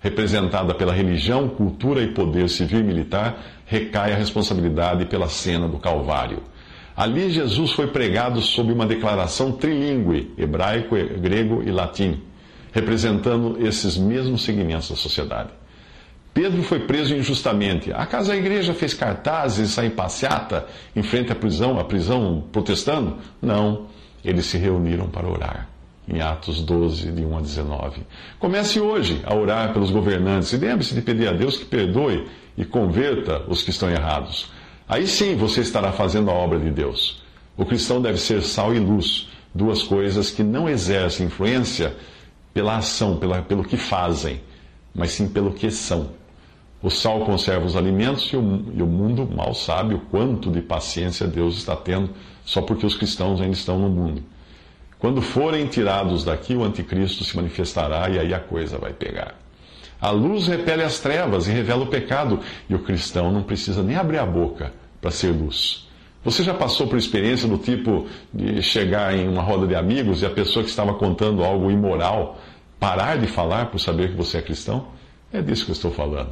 representada 0.00 0.74
pela 0.74 0.92
religião, 0.92 1.48
cultura 1.48 2.02
e 2.02 2.08
poder 2.08 2.48
civil 2.48 2.80
e 2.80 2.84
militar, 2.84 3.40
recai 3.66 4.12
a 4.12 4.16
responsabilidade 4.16 5.06
pela 5.06 5.28
cena 5.28 5.68
do 5.68 5.78
Calvário. 5.78 6.42
Ali 6.96 7.30
Jesus 7.30 7.72
foi 7.72 7.86
pregado 7.86 8.40
sob 8.42 8.72
uma 8.72 8.84
declaração 8.84 9.52
trilingüe, 9.52 10.34
hebraico, 10.36 10.94
grego 11.20 11.62
e 11.64 11.70
latim, 11.70 12.20
representando 12.72 13.56
esses 13.64 13.96
mesmos 13.96 14.42
segmentos 14.42 14.90
da 14.90 14.96
sociedade. 14.96 15.50
Pedro 16.34 16.62
foi 16.62 16.80
preso 16.80 17.14
injustamente. 17.14 17.92
A 17.92 18.06
igreja 18.34 18.72
fez 18.72 18.94
cartazes 18.94 19.70
e 19.70 19.72
saiu 19.72 19.90
passeata 19.90 20.66
em 20.96 21.02
frente 21.02 21.30
à 21.30 21.34
prisão, 21.34 21.78
à 21.78 21.84
prisão 21.84 22.44
protestando? 22.50 23.18
Não. 23.40 23.86
Eles 24.24 24.46
se 24.46 24.56
reuniram 24.56 25.08
para 25.08 25.28
orar 25.28 25.68
em 26.08 26.20
Atos 26.20 26.62
12, 26.62 27.12
de 27.12 27.24
1 27.24 27.38
a 27.38 27.40
19. 27.40 28.02
Comece 28.38 28.80
hoje 28.80 29.20
a 29.24 29.34
orar 29.34 29.72
pelos 29.72 29.90
governantes 29.90 30.52
e 30.52 30.56
lembre-se 30.56 30.94
de 30.94 31.02
pedir 31.02 31.28
a 31.28 31.32
Deus 31.32 31.56
que 31.56 31.64
perdoe 31.64 32.26
e 32.56 32.64
converta 32.64 33.42
os 33.48 33.62
que 33.62 33.70
estão 33.70 33.90
errados. 33.90 34.50
Aí 34.88 35.06
sim 35.06 35.36
você 35.36 35.60
estará 35.60 35.92
fazendo 35.92 36.30
a 36.30 36.34
obra 36.34 36.58
de 36.58 36.70
Deus. 36.70 37.22
O 37.56 37.64
cristão 37.64 38.00
deve 38.00 38.18
ser 38.18 38.42
sal 38.42 38.74
e 38.74 38.78
luz, 38.78 39.28
duas 39.54 39.82
coisas 39.82 40.30
que 40.30 40.42
não 40.42 40.68
exercem 40.68 41.26
influência 41.26 41.94
pela 42.52 42.76
ação, 42.76 43.16
pela, 43.16 43.42
pelo 43.42 43.64
que 43.64 43.76
fazem, 43.76 44.40
mas 44.94 45.12
sim 45.12 45.28
pelo 45.28 45.52
que 45.52 45.70
são. 45.70 46.10
O 46.82 46.90
sal 46.90 47.20
conserva 47.24 47.64
os 47.64 47.76
alimentos 47.76 48.24
e 48.32 48.36
o, 48.36 48.64
e 48.74 48.82
o 48.82 48.86
mundo 48.86 49.26
mal 49.26 49.54
sabe 49.54 49.94
o 49.94 50.00
quanto 50.00 50.50
de 50.50 50.60
paciência 50.60 51.26
Deus 51.26 51.56
está 51.56 51.76
tendo 51.76 52.10
só 52.44 52.60
porque 52.60 52.84
os 52.84 52.96
cristãos 52.96 53.40
ainda 53.40 53.54
estão 53.54 53.78
no 53.78 53.88
mundo. 53.88 54.22
Quando 54.98 55.22
forem 55.22 55.66
tirados 55.66 56.24
daqui, 56.24 56.54
o 56.54 56.64
anticristo 56.64 57.24
se 57.24 57.36
manifestará 57.36 58.08
e 58.08 58.18
aí 58.18 58.34
a 58.34 58.40
coisa 58.40 58.78
vai 58.78 58.92
pegar. 58.92 59.34
A 60.00 60.10
luz 60.10 60.48
repele 60.48 60.82
as 60.82 60.98
trevas 60.98 61.46
e 61.46 61.52
revela 61.52 61.84
o 61.84 61.88
pecado, 61.88 62.40
e 62.68 62.74
o 62.74 62.80
cristão 62.80 63.30
não 63.30 63.44
precisa 63.44 63.84
nem 63.84 63.96
abrir 63.96 64.18
a 64.18 64.26
boca 64.26 64.72
para 65.00 65.12
ser 65.12 65.28
luz. 65.28 65.88
Você 66.24 66.44
já 66.44 66.54
passou 66.54 66.86
por 66.86 66.96
experiência 66.96 67.48
do 67.48 67.58
tipo 67.58 68.06
de 68.32 68.62
chegar 68.62 69.16
em 69.16 69.28
uma 69.28 69.42
roda 69.42 69.66
de 69.66 69.74
amigos 69.74 70.22
e 70.22 70.26
a 70.26 70.30
pessoa 70.30 70.62
que 70.62 70.70
estava 70.70 70.94
contando 70.94 71.42
algo 71.42 71.70
imoral 71.70 72.38
parar 72.78 73.16
de 73.16 73.26
falar 73.26 73.66
por 73.66 73.78
saber 73.78 74.10
que 74.10 74.16
você 74.16 74.38
é 74.38 74.42
cristão? 74.42 74.88
É 75.32 75.40
disso 75.40 75.64
que 75.64 75.70
eu 75.70 75.74
estou 75.74 75.90
falando. 75.90 76.30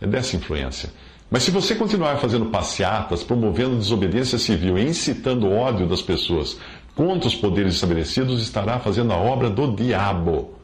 É 0.00 0.06
dessa 0.06 0.36
influência. 0.36 0.90
Mas 1.30 1.42
se 1.42 1.50
você 1.50 1.74
continuar 1.74 2.16
fazendo 2.16 2.46
passeatas, 2.46 3.22
promovendo 3.22 3.76
desobediência 3.76 4.38
civil 4.38 4.78
e 4.78 4.84
incitando 4.84 5.50
ódio 5.50 5.86
das 5.86 6.00
pessoas 6.00 6.58
contra 6.94 7.28
os 7.28 7.34
poderes 7.34 7.74
estabelecidos, 7.74 8.42
estará 8.42 8.78
fazendo 8.78 9.12
a 9.12 9.16
obra 9.16 9.50
do 9.50 9.74
diabo. 9.74 10.57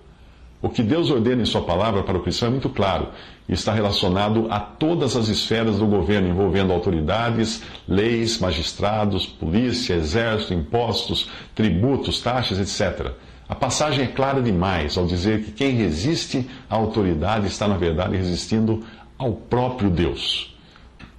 O 0.64 0.70
que 0.70 0.82
Deus 0.82 1.10
ordena 1.10 1.42
em 1.42 1.44
Sua 1.44 1.60
palavra 1.60 2.02
para 2.02 2.16
o 2.16 2.22
cristão 2.22 2.48
é 2.48 2.50
muito 2.50 2.70
claro 2.70 3.08
e 3.46 3.52
está 3.52 3.74
relacionado 3.74 4.46
a 4.48 4.58
todas 4.58 5.14
as 5.14 5.28
esferas 5.28 5.76
do 5.76 5.86
governo, 5.86 6.26
envolvendo 6.26 6.72
autoridades, 6.72 7.62
leis, 7.86 8.38
magistrados, 8.38 9.26
polícia, 9.26 9.92
exército, 9.92 10.54
impostos, 10.54 11.28
tributos, 11.54 12.18
taxas, 12.22 12.58
etc. 12.58 13.12
A 13.46 13.54
passagem 13.54 14.06
é 14.06 14.08
clara 14.08 14.40
demais 14.40 14.96
ao 14.96 15.04
dizer 15.04 15.44
que 15.44 15.52
quem 15.52 15.72
resiste 15.72 16.48
à 16.70 16.76
autoridade 16.76 17.46
está, 17.46 17.68
na 17.68 17.76
verdade, 17.76 18.16
resistindo 18.16 18.82
ao 19.18 19.32
próprio 19.34 19.90
Deus. 19.90 20.53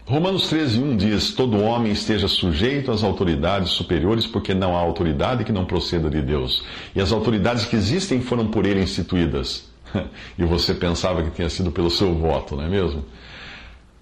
Romanos 0.08 0.50
13, 0.50 0.80
1 0.80 0.98
diz: 0.98 1.34
Todo 1.34 1.60
homem 1.60 1.91
esteja 1.91 2.28
sujeito 2.28 2.91
às 2.91 3.04
autoridades 3.04 3.72
superiores, 3.72 4.28
porque 4.28 4.54
não 4.54 4.78
há 4.78 4.80
autoridade 4.80 5.44
que 5.44 5.52
não 5.52 5.65
proceda 5.65 6.12
de 6.12 6.22
Deus. 6.22 6.63
E 6.96 7.02
as 7.02 7.12
autoridades 7.12 7.65
que 7.65 7.76
existem 7.76 8.22
foram 8.22 8.46
por 8.46 8.68
ele 8.68 8.84
instituídas. 8.84 9.68
e 10.38 10.46
você 10.46 10.76
pensava 10.76 11.24
que 11.24 11.32
tinha 11.32 11.50
sido 11.50 11.72
pelo 11.72 11.89
seu 11.89 12.13
voto, 12.13 12.56
não 12.56 12.65
é 12.65 12.70
mesmo? 12.70 13.04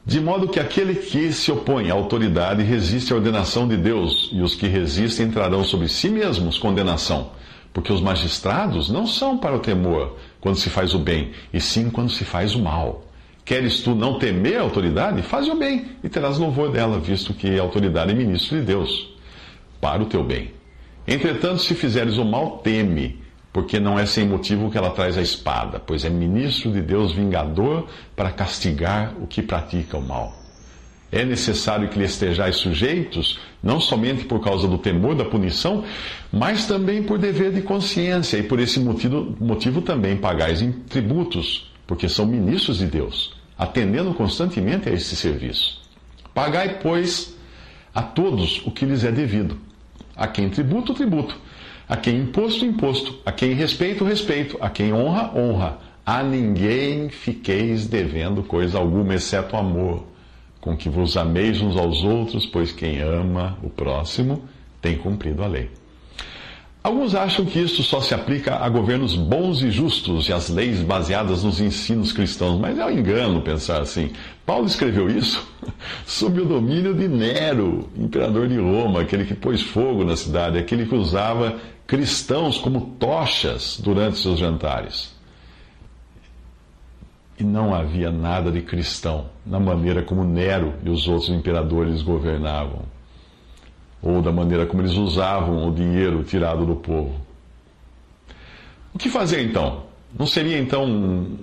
De 0.06 0.20
modo 0.20 0.50
que 0.50 0.60
aquele 0.60 0.96
que 0.96 1.32
se 1.32 1.50
opõe 1.50 1.90
à 1.90 1.94
autoridade 1.94 2.64
resiste 2.64 3.14
à 3.14 3.16
ordenação 3.16 3.66
de 3.66 3.78
Deus, 3.78 4.30
e 4.34 4.42
os 4.42 4.56
que 4.56 4.68
resistem 4.68 5.32
trarão 5.32 5.64
sobre 5.64 5.88
si 5.88 6.10
mesmos 6.10 6.58
condenação. 6.58 7.32
Porque 7.72 7.94
os 7.94 8.02
magistrados 8.02 8.90
não 8.90 9.08
são 9.08 9.38
para 9.38 9.56
o 9.56 9.60
temor 9.60 10.18
quando 10.42 10.58
se 10.58 10.70
faz 10.70 10.94
o 10.94 11.00
bem, 11.00 11.32
e 11.54 11.62
sim 11.62 11.90
quando 11.90 12.12
se 12.12 12.26
faz 12.26 12.56
o 12.56 12.60
mal. 12.60 13.06
Queres 13.46 13.82
tu 13.82 13.94
não 13.94 14.18
temer 14.18 14.58
a 14.58 14.62
autoridade? 14.62 15.22
Faz 15.22 15.48
o 15.50 15.56
bem 15.56 15.86
e 16.04 16.08
terás 16.08 16.38
louvor 16.38 16.72
dela, 16.72 17.00
visto 17.00 17.34
que 17.34 17.60
a 17.60 17.62
autoridade 17.62 18.12
é 18.12 18.16
ministro 18.16 18.58
de 18.58 18.64
Deus, 18.64 19.14
para 19.82 20.02
o 20.02 20.06
teu 20.06 20.24
bem. 20.24 20.52
Entretanto, 21.06 21.62
se 21.62 21.76
fizeres 21.76 22.18
o 22.18 22.24
mal, 22.24 22.60
teme, 22.60 23.22
porque 23.52 23.82
não 23.82 24.00
é 24.00 24.06
sem 24.06 24.26
motivo 24.26 24.72
que 24.72 24.78
ela 24.78 24.92
traz 24.92 25.18
a 25.18 25.22
espada, 25.22 25.78
pois 25.78 26.06
é 26.06 26.10
ministro 26.10 26.72
de 26.72 26.82
Deus 26.82 27.12
vingador 27.12 27.88
para 28.16 28.32
castigar 28.32 29.14
o 29.22 29.28
que 29.28 29.42
pratica 29.42 29.98
o 29.98 30.02
mal. 30.02 30.34
É 31.12 31.26
necessário 31.26 31.90
que 31.90 32.00
lhe 32.00 32.06
estejais 32.06 32.56
sujeitos, 32.56 33.40
não 33.62 33.80
somente 33.80 34.24
por 34.24 34.40
causa 34.40 34.68
do 34.70 34.78
temor 34.78 35.16
da 35.16 35.26
punição, 35.26 35.84
mas 36.32 36.66
também 36.66 37.04
por 37.04 37.20
dever 37.20 37.52
de 37.52 37.62
consciência, 37.62 38.38
e 38.38 38.44
por 38.44 38.58
esse 38.60 38.80
motivo, 38.80 39.36
motivo 39.40 39.82
também 39.82 40.16
pagais 40.16 40.66
tributos 40.90 41.73
porque 41.86 42.08
são 42.10 42.26
ministros 42.26 42.78
de 42.78 42.88
Deus, 42.88 43.34
atendendo 43.58 44.14
constantemente 44.14 44.90
a 44.90 44.94
esse 44.94 45.16
serviço. 45.16 45.82
Pagai, 46.34 46.80
pois, 46.82 47.36
a 47.94 48.02
todos 48.02 48.66
o 48.66 48.72
que 48.72 48.86
lhes 48.86 49.04
é 49.04 49.12
devido. 49.12 49.58
A 50.16 50.28
quem 50.28 50.50
tributo, 50.50 50.94
tributo. 50.94 51.38
A 51.88 51.98
quem 51.98 52.18
imposto, 52.18 52.66
imposto. 52.66 53.20
A 53.26 53.32
quem 53.32 53.54
respeito, 53.54 54.04
respeito. 54.04 54.58
A 54.60 54.70
quem 54.70 54.94
honra, 54.94 55.32
honra. 55.36 55.78
A 56.06 56.24
ninguém 56.24 57.10
fiqueis 57.10 57.88
devendo 57.88 58.44
coisa 58.44 58.78
alguma, 58.78 59.16
exceto 59.16 59.56
amor, 59.56 60.06
com 60.60 60.76
que 60.76 60.90
vos 60.90 61.16
ameis 61.16 61.62
uns 61.62 61.78
aos 61.78 62.04
outros, 62.04 62.46
pois 62.46 62.72
quem 62.74 63.00
ama 63.00 63.58
o 63.64 63.70
próximo 63.70 64.44
tem 64.82 64.98
cumprido 64.98 65.44
a 65.44 65.48
lei. 65.48 65.70
Alguns 66.84 67.16
acham 67.16 67.46
que 67.46 67.60
isso 67.60 67.82
só 67.82 68.02
se 68.02 68.14
aplica 68.14 68.58
a 68.58 68.68
governos 68.68 69.16
bons 69.16 69.62
e 69.62 69.72
justos 69.72 70.28
e 70.28 70.34
às 70.34 70.50
leis 70.50 70.82
baseadas 70.82 71.42
nos 71.42 71.62
ensinos 71.62 72.12
cristãos, 72.12 72.60
mas 72.60 72.78
é 72.78 72.86
um 72.86 72.90
engano 72.90 73.42
pensar 73.42 73.82
assim. 73.82 74.12
Paulo 74.46 74.66
escreveu 74.66 75.10
isso 75.10 75.48
sob 76.06 76.42
o 76.42 76.46
domínio 76.46 76.94
de 76.94 77.08
Nero, 77.08 77.90
imperador 77.96 78.50
de 78.50 78.58
Roma, 78.58 79.00
aquele 79.00 79.24
que 79.24 79.34
pôs 79.34 79.62
fogo 79.62 80.04
na 80.04 80.18
cidade, 80.18 80.58
aquele 80.58 80.86
que 80.86 80.94
usava 80.94 81.58
cristãos 81.88 82.58
como 82.58 82.82
tochas 83.00 83.80
durante 83.82 84.18
seus 84.18 84.38
jantares. 84.38 85.16
E 87.40 87.46
não 87.46 87.74
havia 87.74 88.12
nada 88.12 88.52
de 88.52 88.62
cristão 88.62 89.28
na 89.46 89.60
maneira 89.60 90.04
como 90.04 90.26
Nero 90.26 90.74
e 90.84 90.90
os 90.90 91.08
outros 91.08 91.30
imperadores 91.30 92.02
governavam 92.02 92.82
ou 94.04 94.22
da 94.22 94.32
maneira 94.32 94.66
como 94.66 94.82
eles 94.82 94.94
usavam 94.94 95.70
o 95.70 95.74
dinheiro 95.74 96.24
tirado 96.24 96.66
do 96.66 96.76
povo. 96.76 97.16
O 98.94 99.00
que 99.00 99.10
fazer 99.10 99.42
então? 99.42 99.84
Não 100.18 100.28
seria 100.28 100.60
então 100.60 100.86
um, 100.86 101.38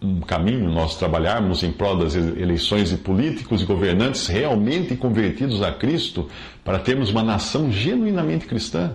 um 0.00 0.20
caminho 0.20 0.70
nós 0.70 0.96
trabalharmos 0.96 1.62
em 1.62 1.72
prol 1.72 1.96
das 1.96 2.14
eleições 2.14 2.90
de 2.90 2.98
políticos 2.98 3.62
e 3.62 3.64
governantes 3.64 4.26
realmente 4.26 4.94
convertidos 4.94 5.62
a 5.62 5.72
Cristo 5.72 6.28
para 6.62 6.78
termos 6.78 7.10
uma 7.10 7.22
nação 7.22 7.72
genuinamente 7.72 8.46
cristã? 8.46 8.94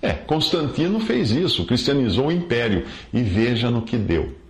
É, 0.00 0.12
Constantino 0.12 1.00
fez 1.00 1.30
isso, 1.30 1.64
cristianizou 1.64 2.26
o 2.26 2.32
império 2.32 2.84
e 3.12 3.22
veja 3.22 3.70
no 3.70 3.82
que 3.82 3.96
deu. 3.96 4.41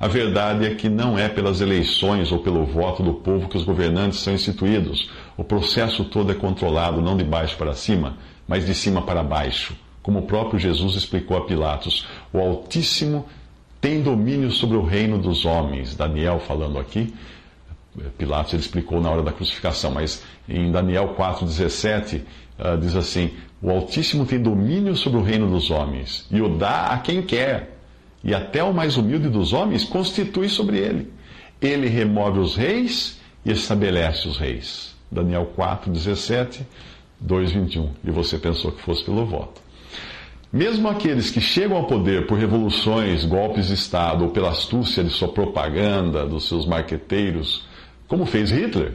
A 0.00 0.06
verdade 0.06 0.64
é 0.64 0.74
que 0.74 0.88
não 0.88 1.18
é 1.18 1.28
pelas 1.28 1.60
eleições 1.60 2.30
ou 2.30 2.38
pelo 2.38 2.64
voto 2.64 3.02
do 3.02 3.14
povo 3.14 3.48
que 3.48 3.56
os 3.56 3.64
governantes 3.64 4.20
são 4.20 4.32
instituídos. 4.32 5.10
O 5.36 5.42
processo 5.42 6.04
todo 6.04 6.30
é 6.30 6.36
controlado 6.36 7.02
não 7.02 7.16
de 7.16 7.24
baixo 7.24 7.56
para 7.56 7.74
cima, 7.74 8.16
mas 8.46 8.64
de 8.64 8.74
cima 8.74 9.02
para 9.02 9.24
baixo. 9.24 9.74
Como 10.00 10.20
o 10.20 10.22
próprio 10.22 10.58
Jesus 10.58 10.94
explicou 10.94 11.36
a 11.36 11.44
Pilatos, 11.44 12.06
o 12.32 12.38
Altíssimo 12.38 13.26
tem 13.80 14.00
domínio 14.00 14.52
sobre 14.52 14.76
o 14.76 14.84
reino 14.84 15.18
dos 15.18 15.44
homens. 15.44 15.96
Daniel 15.96 16.38
falando 16.38 16.78
aqui, 16.78 17.12
Pilatos 18.16 18.52
ele 18.52 18.62
explicou 18.62 19.00
na 19.00 19.10
hora 19.10 19.22
da 19.22 19.32
crucificação, 19.32 19.90
mas 19.90 20.22
em 20.48 20.70
Daniel 20.70 21.16
4,17 21.18 22.20
uh, 22.58 22.78
diz 22.78 22.94
assim: 22.94 23.32
O 23.60 23.68
Altíssimo 23.68 24.24
tem 24.24 24.40
domínio 24.40 24.94
sobre 24.94 25.18
o 25.18 25.22
reino 25.22 25.50
dos 25.50 25.72
homens 25.72 26.24
e 26.30 26.40
o 26.40 26.48
dá 26.48 26.86
a 26.86 26.98
quem 26.98 27.20
quer 27.20 27.77
e 28.22 28.34
até 28.34 28.62
o 28.62 28.72
mais 28.72 28.96
humilde 28.96 29.28
dos 29.28 29.52
homens 29.52 29.84
constitui 29.84 30.48
sobre 30.48 30.78
ele. 30.78 31.12
Ele 31.60 31.88
remove 31.88 32.38
os 32.38 32.56
reis 32.56 33.18
e 33.44 33.50
estabelece 33.50 34.28
os 34.28 34.36
reis. 34.36 34.96
Daniel 35.10 35.46
4, 35.54 35.90
17, 35.90 36.66
2, 37.20 37.52
21. 37.52 37.90
E 38.04 38.10
você 38.10 38.38
pensou 38.38 38.72
que 38.72 38.82
fosse 38.82 39.04
pelo 39.04 39.24
voto. 39.24 39.60
Mesmo 40.52 40.88
aqueles 40.88 41.30
que 41.30 41.40
chegam 41.40 41.76
ao 41.76 41.84
poder 41.84 42.26
por 42.26 42.38
revoluções, 42.38 43.24
golpes 43.24 43.66
de 43.66 43.74
Estado 43.74 44.24
ou 44.24 44.30
pela 44.30 44.50
astúcia 44.50 45.04
de 45.04 45.10
sua 45.10 45.28
propaganda, 45.28 46.26
dos 46.26 46.48
seus 46.48 46.64
marqueteiros, 46.64 47.66
como 48.06 48.24
fez 48.24 48.50
Hitler, 48.50 48.94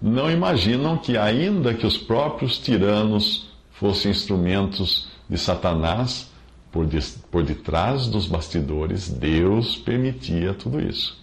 não 0.00 0.30
imaginam 0.30 0.96
que, 0.96 1.16
ainda 1.18 1.74
que 1.74 1.86
os 1.86 1.98
próprios 1.98 2.58
tiranos 2.58 3.48
fossem 3.72 4.10
instrumentos 4.10 5.08
de 5.28 5.36
Satanás, 5.36 6.30
por, 6.76 6.86
de, 6.86 7.00
por 7.30 7.42
detrás 7.42 8.06
dos 8.06 8.26
bastidores, 8.26 9.08
Deus 9.08 9.78
permitia 9.78 10.52
tudo 10.52 10.78
isso. 10.78 11.18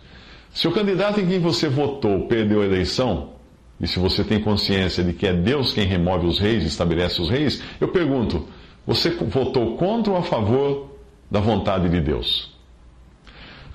Se 0.52 0.68
o 0.68 0.72
candidato 0.72 1.20
em 1.20 1.28
quem 1.28 1.40
você 1.40 1.70
votou 1.70 2.28
perdeu 2.28 2.64
a 2.64 2.66
eleição, 2.66 3.34
e 3.80 3.88
se 3.88 4.00
você 4.00 4.24
tem 4.24 4.42
consciência 4.42 5.04
de 5.04 5.14
que 5.14 5.28
é 5.28 5.34
Deus 5.34 5.72
quem 5.72 5.86
remove 5.86 6.26
os 6.26 6.40
reis 6.40 6.64
estabelece 6.64 7.22
os 7.22 7.30
reis, 7.30 7.62
eu 7.80 7.88
pergunto: 7.90 8.48
você 8.86 9.12
votou 9.12 9.78
contra 9.78 10.12
ou 10.12 10.18
a 10.18 10.24
favor 10.24 10.98
da 11.30 11.40
vontade 11.40 11.88
de 11.88 12.02
Deus? 12.02 12.52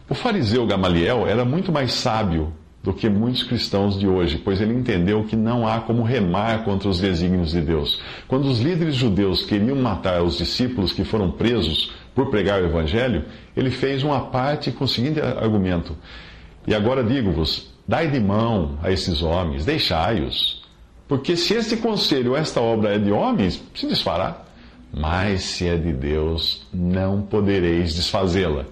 O 0.08 0.14
fariseu 0.14 0.66
Gamaliel 0.66 1.28
era 1.28 1.44
muito 1.44 1.70
mais 1.70 1.92
sábio 1.92 2.52
do 2.82 2.92
que 2.92 3.08
muitos 3.08 3.42
cristãos 3.42 3.98
de 3.98 4.06
hoje, 4.06 4.38
pois 4.38 4.60
ele 4.60 4.72
entendeu 4.72 5.24
que 5.24 5.34
não 5.34 5.66
há 5.66 5.80
como 5.80 6.02
remar 6.02 6.64
contra 6.64 6.88
os 6.88 7.00
desígnios 7.00 7.50
de 7.50 7.60
Deus. 7.60 8.00
Quando 8.26 8.46
os 8.46 8.60
líderes 8.60 8.94
judeus 8.94 9.44
queriam 9.44 9.76
matar 9.76 10.22
os 10.22 10.38
discípulos 10.38 10.92
que 10.92 11.04
foram 11.04 11.30
presos 11.30 11.92
por 12.14 12.30
pregar 12.30 12.62
o 12.62 12.66
evangelho, 12.66 13.24
ele 13.56 13.70
fez 13.70 14.02
uma 14.02 14.20
parte 14.26 14.70
com 14.70 14.84
o 14.84 14.88
seguinte 14.88 15.20
argumento: 15.20 15.96
E 16.66 16.74
agora 16.74 17.02
digo-vos, 17.02 17.72
dai 17.86 18.08
de 18.08 18.20
mão 18.20 18.78
a 18.82 18.90
esses 18.90 19.22
homens, 19.22 19.64
deixai-os. 19.64 20.62
Porque 21.08 21.36
se 21.36 21.54
este 21.54 21.76
conselho, 21.78 22.36
esta 22.36 22.60
obra 22.60 22.94
é 22.94 22.98
de 22.98 23.10
homens, 23.10 23.62
se 23.74 23.86
desfará. 23.86 24.44
Mas 24.92 25.42
se 25.42 25.66
é 25.66 25.76
de 25.76 25.92
Deus, 25.92 26.66
não 26.72 27.22
podereis 27.22 27.94
desfazê-la 27.94 28.64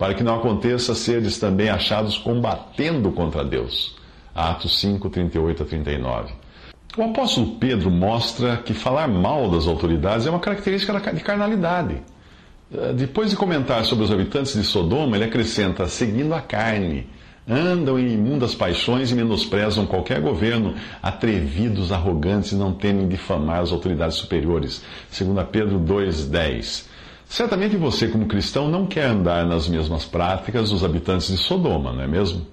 para 0.00 0.14
que 0.14 0.24
não 0.24 0.34
aconteça 0.34 0.94
seres 0.94 1.38
também 1.38 1.68
achados 1.68 2.16
combatendo 2.16 3.12
contra 3.12 3.44
Deus. 3.44 3.94
Atos 4.34 4.80
5, 4.80 5.10
38 5.10 5.62
a 5.62 5.66
39. 5.66 6.32
O 6.96 7.02
apóstolo 7.02 7.56
Pedro 7.56 7.90
mostra 7.90 8.56
que 8.56 8.72
falar 8.72 9.06
mal 9.06 9.50
das 9.50 9.66
autoridades 9.66 10.26
é 10.26 10.30
uma 10.30 10.40
característica 10.40 10.98
de 11.12 11.20
carnalidade. 11.20 12.02
Eh, 12.72 12.94
depois 12.94 13.28
de 13.28 13.36
comentar 13.36 13.84
sobre 13.84 14.06
os 14.06 14.10
habitantes 14.10 14.54
de 14.54 14.62
Sodoma, 14.64 15.18
ele 15.18 15.26
acrescenta: 15.26 15.86
seguindo 15.86 16.32
a 16.32 16.40
carne, 16.40 17.06
andam 17.46 17.98
em 17.98 18.14
imundas 18.14 18.54
paixões 18.54 19.10
e 19.10 19.14
menosprezam 19.14 19.84
qualquer 19.84 20.22
governo, 20.22 20.76
atrevidos, 21.02 21.92
arrogantes 21.92 22.52
e 22.52 22.56
não 22.56 22.72
temem 22.72 23.06
difamar 23.06 23.60
as 23.60 23.70
autoridades 23.70 24.16
superiores. 24.16 24.82
2 25.12 25.46
Pedro 25.52 25.78
2,10. 25.78 26.88
Certamente 27.30 27.76
você, 27.76 28.08
como 28.08 28.26
cristão, 28.26 28.68
não 28.68 28.86
quer 28.86 29.04
andar 29.04 29.46
nas 29.46 29.68
mesmas 29.68 30.04
práticas 30.04 30.70
dos 30.70 30.82
habitantes 30.82 31.28
de 31.28 31.36
Sodoma, 31.36 31.92
não 31.92 32.02
é 32.02 32.06
mesmo? 32.08 32.44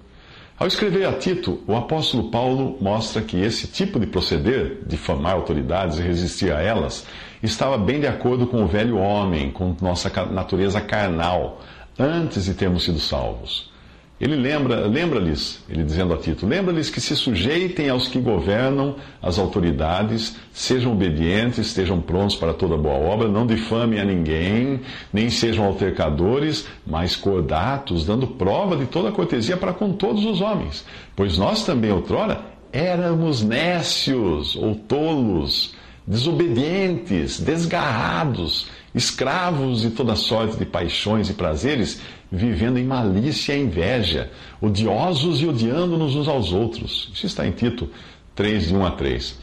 Ao 0.56 0.68
escrever 0.68 1.08
a 1.08 1.14
Tito, 1.14 1.64
o 1.66 1.76
apóstolo 1.76 2.30
Paulo 2.30 2.78
mostra 2.80 3.24
que 3.24 3.42
esse 3.42 3.66
tipo 3.66 4.00
de 4.00 4.06
proceder, 4.06 4.84
difamar 4.86 5.34
autoridades 5.34 5.98
e 5.98 6.04
resistir 6.04 6.54
a 6.54 6.62
elas, 6.62 7.08
estava 7.42 7.76
bem 7.76 8.00
de 8.00 8.06
acordo 8.06 8.46
com 8.46 8.64
o 8.64 8.68
velho 8.68 8.98
homem, 8.98 9.50
com 9.50 9.76
nossa 9.82 10.12
natureza 10.28 10.80
carnal, 10.80 11.60
antes 11.98 12.46
de 12.46 12.54
termos 12.54 12.84
sido 12.84 13.00
salvos. 13.00 13.72
Ele 14.20 14.36
lembra, 14.36 14.88
lembra-lhes, 14.88 15.64
ele 15.70 15.84
dizendo 15.84 16.12
a 16.12 16.18
Tito, 16.18 16.48
lembra-lhes 16.48 16.90
que 16.90 17.00
se 17.00 17.16
sujeitem 17.16 17.88
aos 17.88 18.08
que 18.08 18.20
governam 18.20 18.96
as 19.22 19.38
autoridades, 19.38 20.36
sejam 20.52 20.94
obedientes, 20.94 21.68
estejam 21.68 22.02
prontos 22.02 22.36
para 22.36 22.52
toda 22.52 22.76
boa 22.76 22.96
obra, 22.96 23.28
não 23.28 23.46
difamem 23.46 24.00
a 24.00 24.04
ninguém, 24.04 24.82
nem 25.14 25.30
sejam 25.30 25.66
altercadores, 25.66 26.68
mas 26.86 27.16
cordatos, 27.16 28.06
dando 28.06 28.26
prova 28.26 28.76
de 28.76 28.88
toda 28.88 29.12
cortesia 29.12 29.56
para 29.56 29.72
com 29.72 29.94
todos 29.94 30.26
os 30.26 30.42
homens. 30.42 30.84
Pois 31.16 31.38
nós 31.38 31.64
também, 31.64 31.92
outrora, 31.92 32.42
éramos 32.72 33.44
nécios 33.44 34.56
ou 34.56 34.74
tolos, 34.74 35.76
desobedientes, 36.08 37.40
desgarrados, 37.40 38.68
escravos 38.98 39.82
de 39.82 39.92
toda 39.92 40.16
sorte 40.16 40.58
de 40.58 40.66
paixões 40.66 41.30
e 41.30 41.34
prazeres, 41.34 42.02
vivendo 42.32 42.78
em 42.78 42.84
malícia 42.84 43.54
e 43.54 43.62
inveja, 43.62 44.30
odiosos 44.60 45.42
e 45.42 45.48
odiando-nos 45.48 46.16
uns 46.16 46.28
aos 46.28 46.52
outros. 46.52 47.10
Isso 47.14 47.26
está 47.26 47.48
em 47.48 47.52
Tito 47.52 47.90
3, 48.36 48.68
de 48.68 48.76
1 48.76 48.86
a 48.86 48.92
3. 48.92 49.40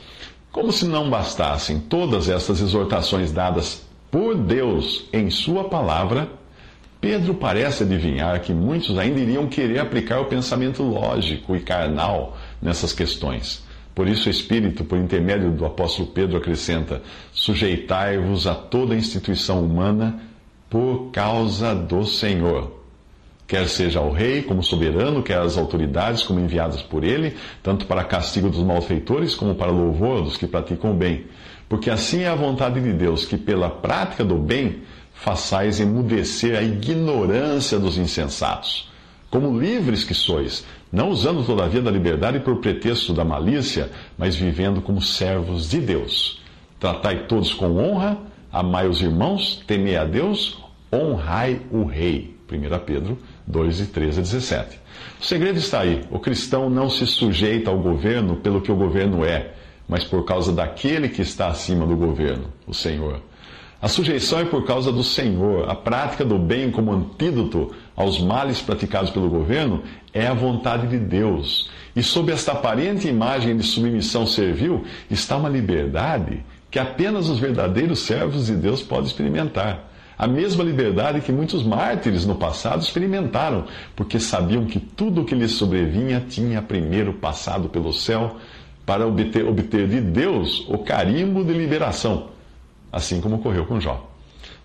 Como 0.53 0.71
se 0.71 0.87
não 0.87 1.09
bastassem 1.09 1.81
todas 1.81 2.29
estas 2.29 2.61
exortações 2.61 3.33
dadas 3.33 3.85
por 4.11 4.37
Deus 4.37 5.07
em 5.13 5.31
Sua 5.31 5.65
palavra, 5.65 6.29
Pedro 7.01 7.35
parece 7.35 7.83
adivinhar 7.83 8.41
que 8.41 8.53
muitos 8.53 8.97
ainda 8.97 9.21
iriam 9.21 9.47
querer 9.47 9.79
aplicar 9.79 10.21
o 10.21 10.27
pensamento 10.27 10.83
lógico 10.83 11.57
e 11.57 11.61
carnal 11.61 12.37
nessas 12.63 12.93
questões. 12.93 13.64
Por 13.95 14.09
isso, 14.09 14.29
o 14.29 14.31
Espírito, 14.31 14.85
por 14.85 14.99
intermédio 14.99 15.53
do 15.53 15.65
apóstolo 15.65 16.09
Pedro, 16.09 16.37
acrescenta: 16.37 17.01
sujeitai-vos 17.33 18.47
a 18.47 18.55
toda 18.55 18.97
instituição 18.97 19.65
humana 19.65 20.21
por 20.69 21.11
causa 21.13 21.75
do 21.75 22.05
Senhor. 22.05 22.83
Quer 23.47 23.69
seja 23.69 23.99
ao 23.99 24.11
rei 24.11 24.43
como 24.43 24.63
soberano, 24.63 25.23
quer 25.23 25.39
as 25.39 25.57
autoridades 25.59 26.23
como 26.23 26.41
enviadas 26.41 26.83
por 26.83 27.05
ele, 27.05 27.37
tanto 27.63 27.87
para 27.87 28.03
castigo 28.03 28.49
dos 28.49 28.65
malfeitores 28.65 29.35
como 29.35 29.55
para 29.55 29.71
louvor 29.71 30.23
dos 30.23 30.37
que 30.37 30.47
praticam 30.47 30.93
o 30.93 30.95
bem. 30.95 31.27
Porque 31.69 31.91
assim 31.91 32.23
é 32.23 32.29
a 32.29 32.35
vontade 32.35 32.81
de 32.81 32.93
Deus, 32.93 33.25
que 33.27 33.37
pela 33.37 33.69
prática 33.69 34.25
do 34.25 34.37
bem 34.37 34.83
façais 35.13 35.79
emudecer 35.79 36.59
a 36.59 36.63
ignorância 36.63 37.79
dos 37.79 37.99
insensatos. 37.99 38.91
Como 39.31 39.59
livres 39.59 40.05
que 40.05 40.15
sois, 40.15 40.65
não 40.95 41.11
usando 41.11 41.45
todavia 41.45 41.83
da 41.83 41.91
liberdade 41.91 42.39
por 42.39 42.59
pretexto 42.59 43.13
da 43.13 43.25
malícia, 43.25 43.91
mas 44.17 44.37
vivendo 44.37 44.81
como 44.81 45.03
servos 45.03 45.69
de 45.69 45.81
Deus. 45.81 46.41
Tratai 46.79 47.27
todos 47.27 47.53
com 47.53 47.77
honra, 47.77 48.17
amai 48.53 48.87
os 48.87 49.03
irmãos, 49.03 49.61
temei 49.67 49.97
a 49.97 50.05
Deus, 50.05 50.63
honrai 50.93 51.61
o 51.73 51.83
rei. 51.83 52.37
1 52.49 52.79
Pedro 52.87 53.19
2, 53.45 53.79
de 53.79 53.87
13 53.87 54.21
a 54.21 54.23
17. 54.23 54.81
O 55.21 55.25
segredo 55.25 55.59
está 55.59 55.81
aí. 55.81 56.05
O 56.13 56.21
cristão 56.21 56.71
não 56.71 56.89
se 56.89 57.05
sujeita 57.07 57.71
ao 57.71 57.79
governo 57.79 58.37
pelo 58.37 58.61
que 58.61 58.71
o 58.71 58.77
governo 58.77 59.25
é, 59.25 59.51
mas 59.89 60.05
por 60.05 60.25
causa 60.25 60.53
daquele 60.53 61.09
que 61.09 61.23
está 61.23 61.49
acima 61.49 61.85
do 61.85 61.97
governo, 61.97 62.53
o 62.69 62.73
Senhor. 62.73 63.21
A 63.83 63.89
sujeição 63.89 64.39
é 64.39 64.45
por 64.45 64.65
causa 64.65 64.91
do 64.91 65.03
Senhor. 65.03 65.69
A 65.69 65.75
prática 65.75 66.25
do 66.25 66.39
bem 66.39 66.71
como 66.71 66.93
antídoto 66.93 67.73
aos 67.97 68.21
males 68.21 68.61
praticados 68.61 69.11
pelo 69.11 69.29
governo 69.29 69.83
é 70.13 70.27
a 70.27 70.35
vontade 70.35 70.87
de 70.87 70.99
Deus. 70.99 71.71
E 71.95 72.03
sob 72.03 72.33
esta 72.33 72.53
aparente 72.53 73.09
imagem 73.09 73.57
de 73.57 73.63
submissão 73.63 74.27
servil 74.27 74.85
está 75.11 75.37
uma 75.37 75.49
liberdade 75.49 76.45
que 76.71 76.79
apenas 76.79 77.29
os 77.29 77.39
verdadeiros 77.39 78.01
servos 78.01 78.47
de 78.47 78.57
Deus 78.57 78.83
podem 78.83 79.07
experimentar. 79.07 79.91
A 80.19 80.27
mesma 80.27 80.63
liberdade 80.63 81.21
que 81.21 81.33
muitos 81.33 81.63
mártires 81.65 82.25
no 82.25 82.37
passado 82.37 82.83
experimentaram, 82.83 83.67
porque 83.97 84.19
sabiam 84.19 84.65
que 84.65 84.79
tudo 84.79 85.23
o 85.23 85.25
que 85.25 85.35
lhes 85.35 85.53
sobrevinha 85.53 86.25
tinha 86.29 86.63
primeiro 86.63 87.15
passado 87.15 87.69
pelo 87.69 87.93
céu 87.93 88.37
para 88.87 89.07
obter, 89.07 89.45
obter 89.47 89.89
de 89.89 90.01
Deus 90.01 90.67
o 90.69 90.79
carimbo 90.79 91.45
de 91.45 91.53
liberação, 91.53 92.29
assim 92.93 93.21
como 93.21 93.37
ocorreu 93.37 93.67
com 93.67 93.81
Jó. 93.81 94.09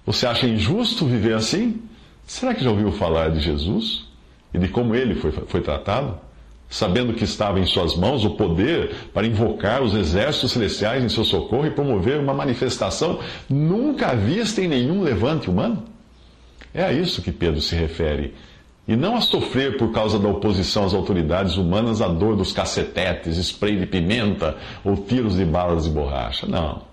Você 0.06 0.26
acha 0.28 0.48
injusto 0.48 1.06
viver 1.06 1.36
assim? 1.36 1.82
Será 2.30 2.54
que 2.54 2.64
já 2.64 2.70
ouviu 2.70 2.92
falar 2.92 3.32
de 3.32 3.40
Jesus 3.40 4.06
e 4.54 4.60
de 4.60 4.68
como 4.68 4.94
ele 4.94 5.16
foi, 5.16 5.32
foi 5.32 5.62
tratado? 5.62 6.16
sabendo 6.70 7.14
que 7.14 7.24
estava 7.24 7.60
em 7.60 7.66
suas 7.66 7.96
mãos 7.96 8.24
o 8.24 8.36
poder 8.36 9.10
para 9.12 9.26
invocar 9.26 9.82
os 9.82 9.96
exércitos 9.96 10.52
celestiais 10.52 11.04
em 11.04 11.10
seu 11.10 11.24
socorro 11.24 11.66
e 11.66 11.72
promover 11.72 12.20
uma 12.20 12.32
manifestação 12.32 13.18
nunca 13.50 14.16
vista 14.16 14.62
em 14.62 14.68
nenhum 14.68 15.02
levante 15.02 15.50
humano? 15.50 15.84
É 16.72 16.84
a 16.84 16.94
isso 16.94 17.24
que 17.24 17.32
Pedro 17.32 17.60
se 17.60 17.76
refere. 17.76 18.36
E 18.88 18.96
não 18.96 19.16
a 19.16 19.22
sofrer 19.22 19.78
por 19.78 19.92
causa 19.92 20.20
da 20.20 20.30
oposição 20.30 20.86
às 20.86 20.94
autoridades 20.94 21.58
humanas 21.58 22.00
a 22.00 22.08
dor 22.08 22.36
dos 22.36 22.54
cacetetes, 22.54 23.38
spray 23.38 23.76
de 23.76 23.88
pimenta 23.88 24.56
ou 24.86 24.96
tiros 24.96 25.38
de 25.38 25.46
balas 25.46 25.86
de 25.86 25.90
borracha. 25.90 26.46
Não. 26.46 26.89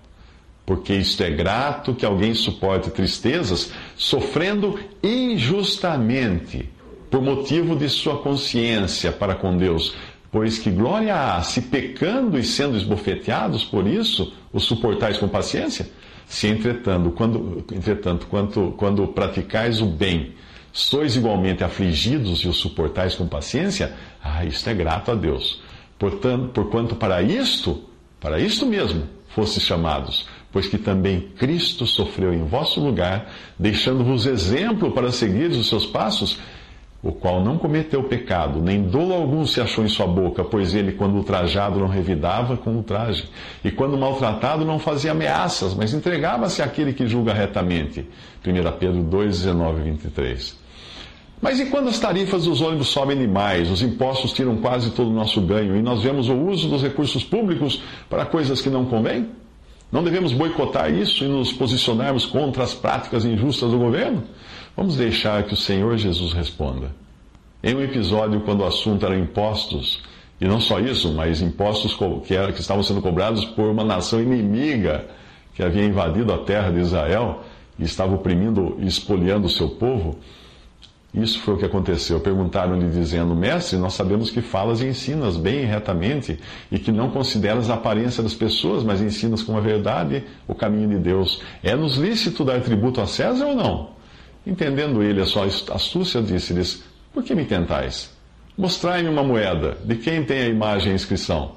Porque 0.67 0.93
isto 0.93 1.23
é 1.23 1.29
grato 1.29 1.95
que 1.95 2.05
alguém 2.05 2.33
suporte 2.33 2.89
tristezas 2.89 3.71
sofrendo 3.95 4.77
injustamente 5.01 6.69
por 7.09 7.21
motivo 7.21 7.73
de 7.73 7.87
sua 7.87 8.21
consciência 8.21 9.13
para 9.13 9.33
com 9.33 9.55
Deus. 9.55 9.95
Pois 10.29 10.59
que 10.59 10.69
glória 10.69 11.15
há, 11.15 11.41
se 11.41 11.61
pecando 11.61 12.37
e 12.37 12.43
sendo 12.43 12.75
esbofeteados 12.75 13.63
por 13.63 13.87
isso, 13.87 14.33
os 14.51 14.65
suportais 14.65 15.17
com 15.17 15.29
paciência? 15.29 15.89
Se 16.25 16.47
entretanto, 16.47 17.11
quando, 17.11 17.63
entretanto, 17.71 18.27
quando, 18.27 19.07
praticais 19.07 19.79
o 19.79 19.85
bem, 19.85 20.33
sois 20.73 21.15
igualmente 21.15 21.63
afligidos 21.63 22.41
e 22.41 22.49
os 22.49 22.57
suportais 22.57 23.15
com 23.15 23.25
paciência, 23.25 23.93
ah, 24.21 24.43
isto 24.43 24.69
é 24.69 24.73
grato 24.73 25.11
a 25.11 25.15
Deus. 25.15 25.61
Portanto, 25.97 26.49
porquanto 26.49 26.93
para 26.97 27.21
isto, 27.21 27.85
para 28.19 28.37
isto 28.37 28.65
mesmo, 28.65 29.03
fostes 29.29 29.63
chamados, 29.63 30.27
pois 30.51 30.67
que 30.67 30.77
também 30.77 31.21
Cristo 31.37 31.85
sofreu 31.85 32.33
em 32.33 32.43
vosso 32.43 32.79
lugar, 32.79 33.31
deixando-vos 33.57 34.25
exemplo 34.25 34.91
para 34.91 35.11
seguir 35.11 35.51
os 35.51 35.67
seus 35.67 35.85
passos, 35.85 36.39
o 37.03 37.11
qual 37.11 37.43
não 37.43 37.57
cometeu 37.57 38.03
pecado, 38.03 38.59
nem 38.59 38.81
dolo 38.83 39.13
algum 39.13 39.45
se 39.45 39.61
achou 39.61 39.85
em 39.85 39.87
sua 39.87 40.07
boca, 40.07 40.43
pois 40.43 40.73
ele, 40.73 40.93
quando 40.93 41.15
ultrajado, 41.15 41.79
não 41.79 41.87
revidava 41.87 42.57
com 42.57 42.71
ultraje, 42.71 43.29
e 43.63 43.69
quando 43.69 43.97
maltratado, 43.97 44.65
não 44.65 44.79
fazia 44.79 45.11
ameaças, 45.11 45.73
mas 45.73 45.93
entregava-se 45.93 46.61
àquele 46.61 46.93
que 46.93 47.07
julga 47.07 47.33
retamente. 47.33 48.05
1 48.45 48.77
Pedro 48.79 49.03
2, 49.03 49.41
19 49.43 49.79
e 49.79 49.83
23. 49.91 50.67
Mas 51.39 51.59
e 51.59 51.67
quando 51.67 51.87
as 51.87 51.99
tarifas 51.99 52.45
dos 52.45 52.61
ônibus 52.61 52.87
sobem 52.87 53.17
demais, 53.17 53.69
os 53.69 53.83
impostos 53.83 54.33
tiram 54.33 54.57
quase 54.57 54.89
todo 54.91 55.09
o 55.11 55.13
nosso 55.13 55.39
ganho 55.41 55.75
e 55.75 55.81
nós 55.83 56.01
vemos 56.01 56.29
o 56.29 56.35
uso 56.35 56.67
dos 56.67 56.81
recursos 56.81 57.23
públicos 57.23 57.81
para 58.09 58.25
coisas 58.25 58.59
que 58.59 58.71
não 58.71 58.85
convêm? 58.85 59.29
Não 59.91 60.03
devemos 60.03 60.33
boicotar 60.33 60.93
isso 60.93 61.23
e 61.23 61.27
nos 61.27 61.53
posicionarmos 61.53 62.25
contra 62.25 62.63
as 62.63 62.73
práticas 62.73 63.23
injustas 63.23 63.71
do 63.71 63.77
governo? 63.77 64.23
Vamos 64.75 64.97
deixar 64.97 65.43
que 65.43 65.53
o 65.53 65.57
Senhor 65.57 65.97
Jesus 65.97 66.33
responda. 66.33 66.91
Em 67.63 67.73
um 67.73 67.81
episódio, 67.81 68.41
quando 68.41 68.61
o 68.61 68.65
assunto 68.65 69.05
era 69.05 69.17
impostos, 69.17 70.03
e 70.39 70.47
não 70.47 70.59
só 70.59 70.79
isso, 70.79 71.11
mas 71.13 71.41
impostos 71.41 71.97
que, 72.25 72.35
era, 72.35 72.51
que 72.51 72.61
estavam 72.61 72.83
sendo 72.83 73.01
cobrados 73.01 73.43
por 73.43 73.65
uma 73.65 73.83
nação 73.83 74.21
inimiga 74.21 75.07
que 75.55 75.63
havia 75.63 75.83
invadido 75.83 76.31
a 76.31 76.37
terra 76.37 76.69
de 76.69 76.79
Israel 76.79 77.41
e 77.79 77.83
estava 77.83 78.13
oprimindo 78.13 78.77
e 78.79 78.85
espoliando 78.85 79.47
o 79.47 79.49
seu 79.49 79.69
povo, 79.69 80.17
isso 81.13 81.39
foi 81.39 81.55
o 81.55 81.57
que 81.57 81.65
aconteceu. 81.65 82.19
Perguntaram-lhe, 82.19 82.89
dizendo: 82.89 83.33
Mestre, 83.35 83.77
nós 83.77 83.93
sabemos 83.93 84.29
que 84.29 84.41
falas 84.41 84.81
e 84.81 84.87
ensinas 84.87 85.37
bem 85.37 85.61
e 85.61 85.65
retamente, 85.65 86.39
e 86.71 86.77
que 86.77 86.91
não 86.91 87.09
consideras 87.09 87.69
a 87.69 87.75
aparência 87.75 88.21
das 88.21 88.33
pessoas, 88.33 88.83
mas 88.83 89.01
ensinas 89.01 89.41
com 89.41 89.57
a 89.57 89.61
verdade 89.61 90.23
o 90.47 90.53
caminho 90.53 90.89
de 90.89 90.99
Deus. 90.99 91.41
É-nos 91.63 91.97
lícito 91.97 92.43
dar 92.43 92.61
tributo 92.61 93.01
a 93.01 93.07
César 93.07 93.45
ou 93.45 93.55
não? 93.55 93.91
Entendendo 94.45 95.01
ele 95.01 95.21
a 95.21 95.25
sua 95.25 95.45
astúcia, 95.45 96.21
disse-lhes: 96.21 96.83
Por 97.13 97.23
que 97.23 97.33
me 97.33 97.45
tentais? 97.45 98.15
Mostrai-me 98.57 99.09
uma 99.09 99.23
moeda. 99.23 99.77
De 99.83 99.95
quem 99.95 100.23
tem 100.23 100.39
a 100.39 100.47
imagem 100.47 100.89
e 100.89 100.91
a 100.91 100.95
inscrição? 100.95 101.53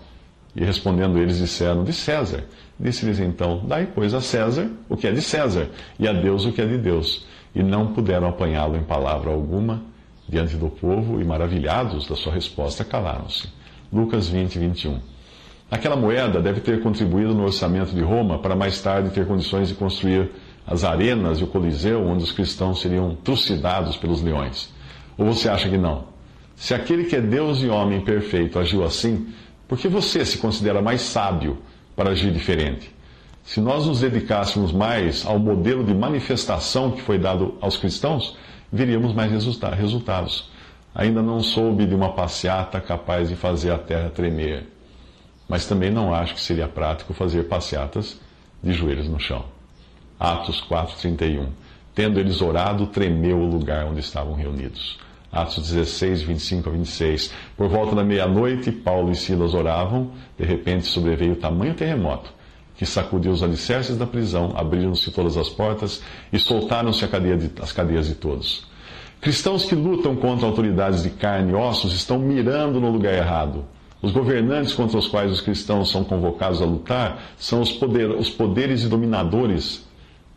E 0.55 0.65
respondendo 0.65 1.19
eles 1.19 1.39
disseram: 1.39 1.85
De 1.85 1.93
César. 1.93 2.45
Disse-lhes 2.79 3.19
então: 3.19 3.63
Dai, 3.67 3.89
pois, 3.93 4.15
a 4.15 4.21
César 4.21 4.71
o 4.89 4.97
que 4.97 5.07
é 5.07 5.13
de 5.13 5.21
César, 5.21 5.69
e 5.99 6.09
a 6.09 6.13
Deus 6.13 6.47
o 6.47 6.53
que 6.53 6.63
é 6.63 6.67
de 6.67 6.79
Deus 6.79 7.29
e 7.55 7.63
não 7.63 7.89
puderam 7.89 8.29
apanhá-lo 8.29 8.77
em 8.77 8.83
palavra 8.83 9.31
alguma 9.31 9.83
diante 10.29 10.57
do 10.57 10.69
povo 10.69 11.21
e, 11.21 11.25
maravilhados 11.25 12.07
da 12.07 12.15
sua 12.15 12.33
resposta, 12.33 12.85
calaram-se. 12.85 13.49
Lucas 13.93 14.29
20, 14.29 14.59
21. 14.59 15.01
Aquela 15.71 15.97
moeda 15.97 16.41
deve 16.41 16.61
ter 16.61 16.83
contribuído 16.83 17.35
no 17.35 17.45
orçamento 17.45 17.95
de 17.95 18.03
Roma 18.03 18.39
para 18.39 18.57
mais 18.57 18.81
tarde 18.81 19.11
ter 19.11 19.27
condições 19.27 19.69
de 19.69 19.75
construir 19.75 20.31
as 20.67 20.85
arenas 20.85 21.39
e 21.39 21.45
o 21.45 21.47
Coliseu, 21.47 22.07
onde 22.07 22.23
os 22.23 22.33
cristãos 22.33 22.81
seriam 22.81 23.17
trucidados 23.17 23.97
pelos 23.97 24.23
leões. 24.23 24.73
Ou 25.19 25.27
você 25.27 25.49
acha 25.49 25.69
que 25.69 25.77
não? 25.77 26.05
Se 26.55 26.75
aquele 26.75 27.05
que 27.05 27.17
é 27.17 27.21
Deus 27.21 27.63
e 27.63 27.69
homem 27.69 28.01
perfeito 28.01 28.59
agiu 28.59 28.85
assim, 28.85 29.29
por 29.67 29.79
que 29.79 29.89
você 29.89 30.25
se 30.25 30.39
considera 30.39 30.83
mais 30.83 31.01
sábio 31.03 31.59
para 31.97 32.11
agir 32.11 32.33
diferente? 32.33 32.93
Se 33.51 33.61
nós 33.61 33.85
nos 33.85 33.99
dedicássemos 33.99 34.71
mais 34.71 35.27
ao 35.27 35.37
modelo 35.37 35.83
de 35.83 35.93
manifestação 35.93 36.93
que 36.93 37.03
foi 37.03 37.19
dado 37.19 37.57
aos 37.61 37.77
cristãos, 37.77 38.37
veríamos 38.73 39.13
mais 39.13 39.29
resultados. 39.29 40.49
Ainda 40.95 41.21
não 41.21 41.43
soube 41.43 41.85
de 41.85 41.93
uma 41.93 42.13
passeata 42.13 42.81
capaz 42.81 43.29
de 43.29 43.35
fazer 43.35 43.73
a 43.73 43.79
terra 43.79 44.09
tremer, 44.09 44.69
mas 45.49 45.67
também 45.67 45.91
não 45.91 46.15
acho 46.15 46.35
que 46.35 46.41
seria 46.41 46.69
prático 46.69 47.13
fazer 47.13 47.49
passeatas 47.49 48.21
de 48.63 48.73
joelhos 48.73 49.09
no 49.09 49.19
chão. 49.19 49.45
Atos 50.17 50.61
4:31. 50.61 51.49
Tendo 51.93 52.21
eles 52.21 52.41
orado, 52.41 52.87
tremeu 52.87 53.37
o 53.37 53.51
lugar 53.51 53.85
onde 53.85 53.99
estavam 53.99 54.35
reunidos. 54.35 54.97
Atos 55.33 55.73
16, 55.73 56.23
25 56.23 56.69
a 56.69 56.73
26. 56.73 57.35
Por 57.57 57.69
volta 57.69 57.97
da 57.97 58.05
meia-noite, 58.05 58.71
Paulo 58.71 59.11
e 59.11 59.17
Silas 59.17 59.55
oravam. 59.55 60.13
De 60.39 60.45
repente 60.45 60.87
sobreveio 60.87 61.35
tamanho 61.35 61.75
terremoto 61.75 62.39
que 62.81 62.87
sacudiu 62.87 63.31
os 63.31 63.43
alicerces 63.43 63.99
da 63.99 64.07
prisão, 64.07 64.55
abriram-se 64.57 65.11
todas 65.11 65.37
as 65.37 65.51
portas 65.51 66.03
e 66.33 66.39
soltaram-se 66.39 67.07
cadeia 67.09 67.39
as 67.61 67.73
cadeias 67.73 68.07
de 68.07 68.15
todos. 68.15 68.65
Cristãos 69.21 69.67
que 69.67 69.75
lutam 69.75 70.17
contra 70.17 70.47
autoridades 70.47 71.03
de 71.03 71.11
carne 71.11 71.53
e 71.53 71.55
ossos 71.55 71.93
estão 71.93 72.19
mirando 72.19 72.81
no 72.81 72.91
lugar 72.91 73.13
errado. 73.13 73.67
Os 74.01 74.13
governantes 74.13 74.73
contra 74.73 74.97
os 74.97 75.07
quais 75.07 75.31
os 75.31 75.43
cristãos 75.43 75.91
são 75.91 76.05
convocados 76.05 76.63
a 76.63 76.65
lutar 76.65 77.23
são 77.37 77.61
os, 77.61 77.71
poder, 77.71 78.13
os 78.13 78.31
poderes 78.31 78.83
e 78.83 78.89
dominadores 78.89 79.87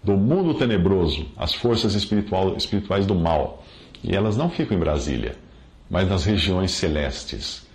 do 0.04 0.18
mundo 0.18 0.54
tenebroso, 0.54 1.26
as 1.38 1.54
forças 1.54 1.96
espiritual, 1.96 2.58
espirituais 2.58 3.06
do 3.06 3.16
mal. 3.16 3.64
E 4.04 4.14
elas 4.14 4.36
não 4.36 4.50
ficam 4.50 4.76
em 4.76 4.82
Brasília, 4.82 5.38
mas 5.90 6.10
nas 6.10 6.26
regiões 6.26 6.72
celestes. 6.72 7.66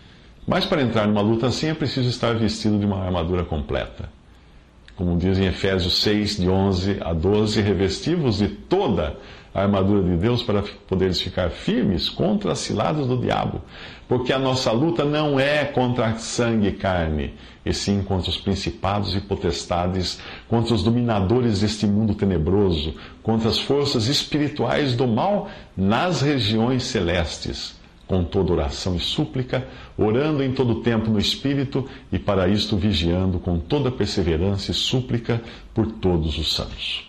Mas 0.47 0.67
para 0.67 0.83
entrar 0.83 1.09
numa 1.09 1.23
luta 1.23 1.47
assim 1.47 1.69
é 1.69 1.75
preciso 1.75 2.11
estar 2.11 2.35
vestido 2.35 2.79
de 2.79 2.85
uma 2.85 3.03
armadura 3.03 3.45
completa 3.47 4.18
como 4.99 5.17
diz 5.17 5.39
em 5.39 5.47
Efésios 5.47 6.03
6, 6.03 6.39
de 6.39 6.49
11 6.49 6.99
a 7.01 7.13
12, 7.13 7.61
revestivos 7.61 8.39
de 8.39 8.49
toda 8.49 9.17
a 9.55 9.63
armadura 9.63 10.03
de 10.03 10.17
Deus 10.17 10.43
para 10.43 10.65
poderes 10.89 11.21
ficar 11.21 11.51
firmes 11.51 12.09
contra 12.09 12.51
as 12.51 12.59
ciladas 12.59 13.07
do 13.07 13.17
diabo. 13.17 13.63
Porque 14.09 14.33
a 14.33 14.41
nossa 14.41 14.73
luta 14.73 15.05
não 15.05 15.39
é 15.39 15.65
contra 15.65 16.17
sangue 16.17 16.67
e 16.67 16.73
carne, 16.73 17.35
e 17.65 17.73
sim 17.73 18.03
contra 18.03 18.29
os 18.29 18.39
principados 18.39 19.15
e 19.15 19.21
potestades, 19.21 20.21
contra 20.49 20.75
os 20.75 20.83
dominadores 20.83 21.61
deste 21.61 21.87
mundo 21.87 22.15
tenebroso, 22.15 22.93
contra 23.23 23.51
as 23.51 23.59
forças 23.59 24.09
espirituais 24.09 24.97
do 24.97 25.07
mal 25.07 25.49
nas 25.77 26.23
regiões 26.23 26.83
celestes 26.83 27.78
com 28.09 28.25
toda 28.25 28.53
oração 28.53 28.97
e 28.97 29.01
súplica, 29.01 29.69
orando 29.97 30.43
em 30.43 30.53
todo 30.53 30.81
tempo 30.81 31.11
no 31.11 31.19
Espírito 31.19 31.87
e 32.11 32.19
para 32.19 32.49
isto 32.49 32.77
vigiando 32.77 33.39
com 33.39 33.59
toda 33.59 33.91
perseverança 33.91 34.71
e 34.71 34.75
súplica 34.75 35.41
por 35.75 35.87
todos 35.87 36.39
os 36.39 36.55
santos. 36.55 37.08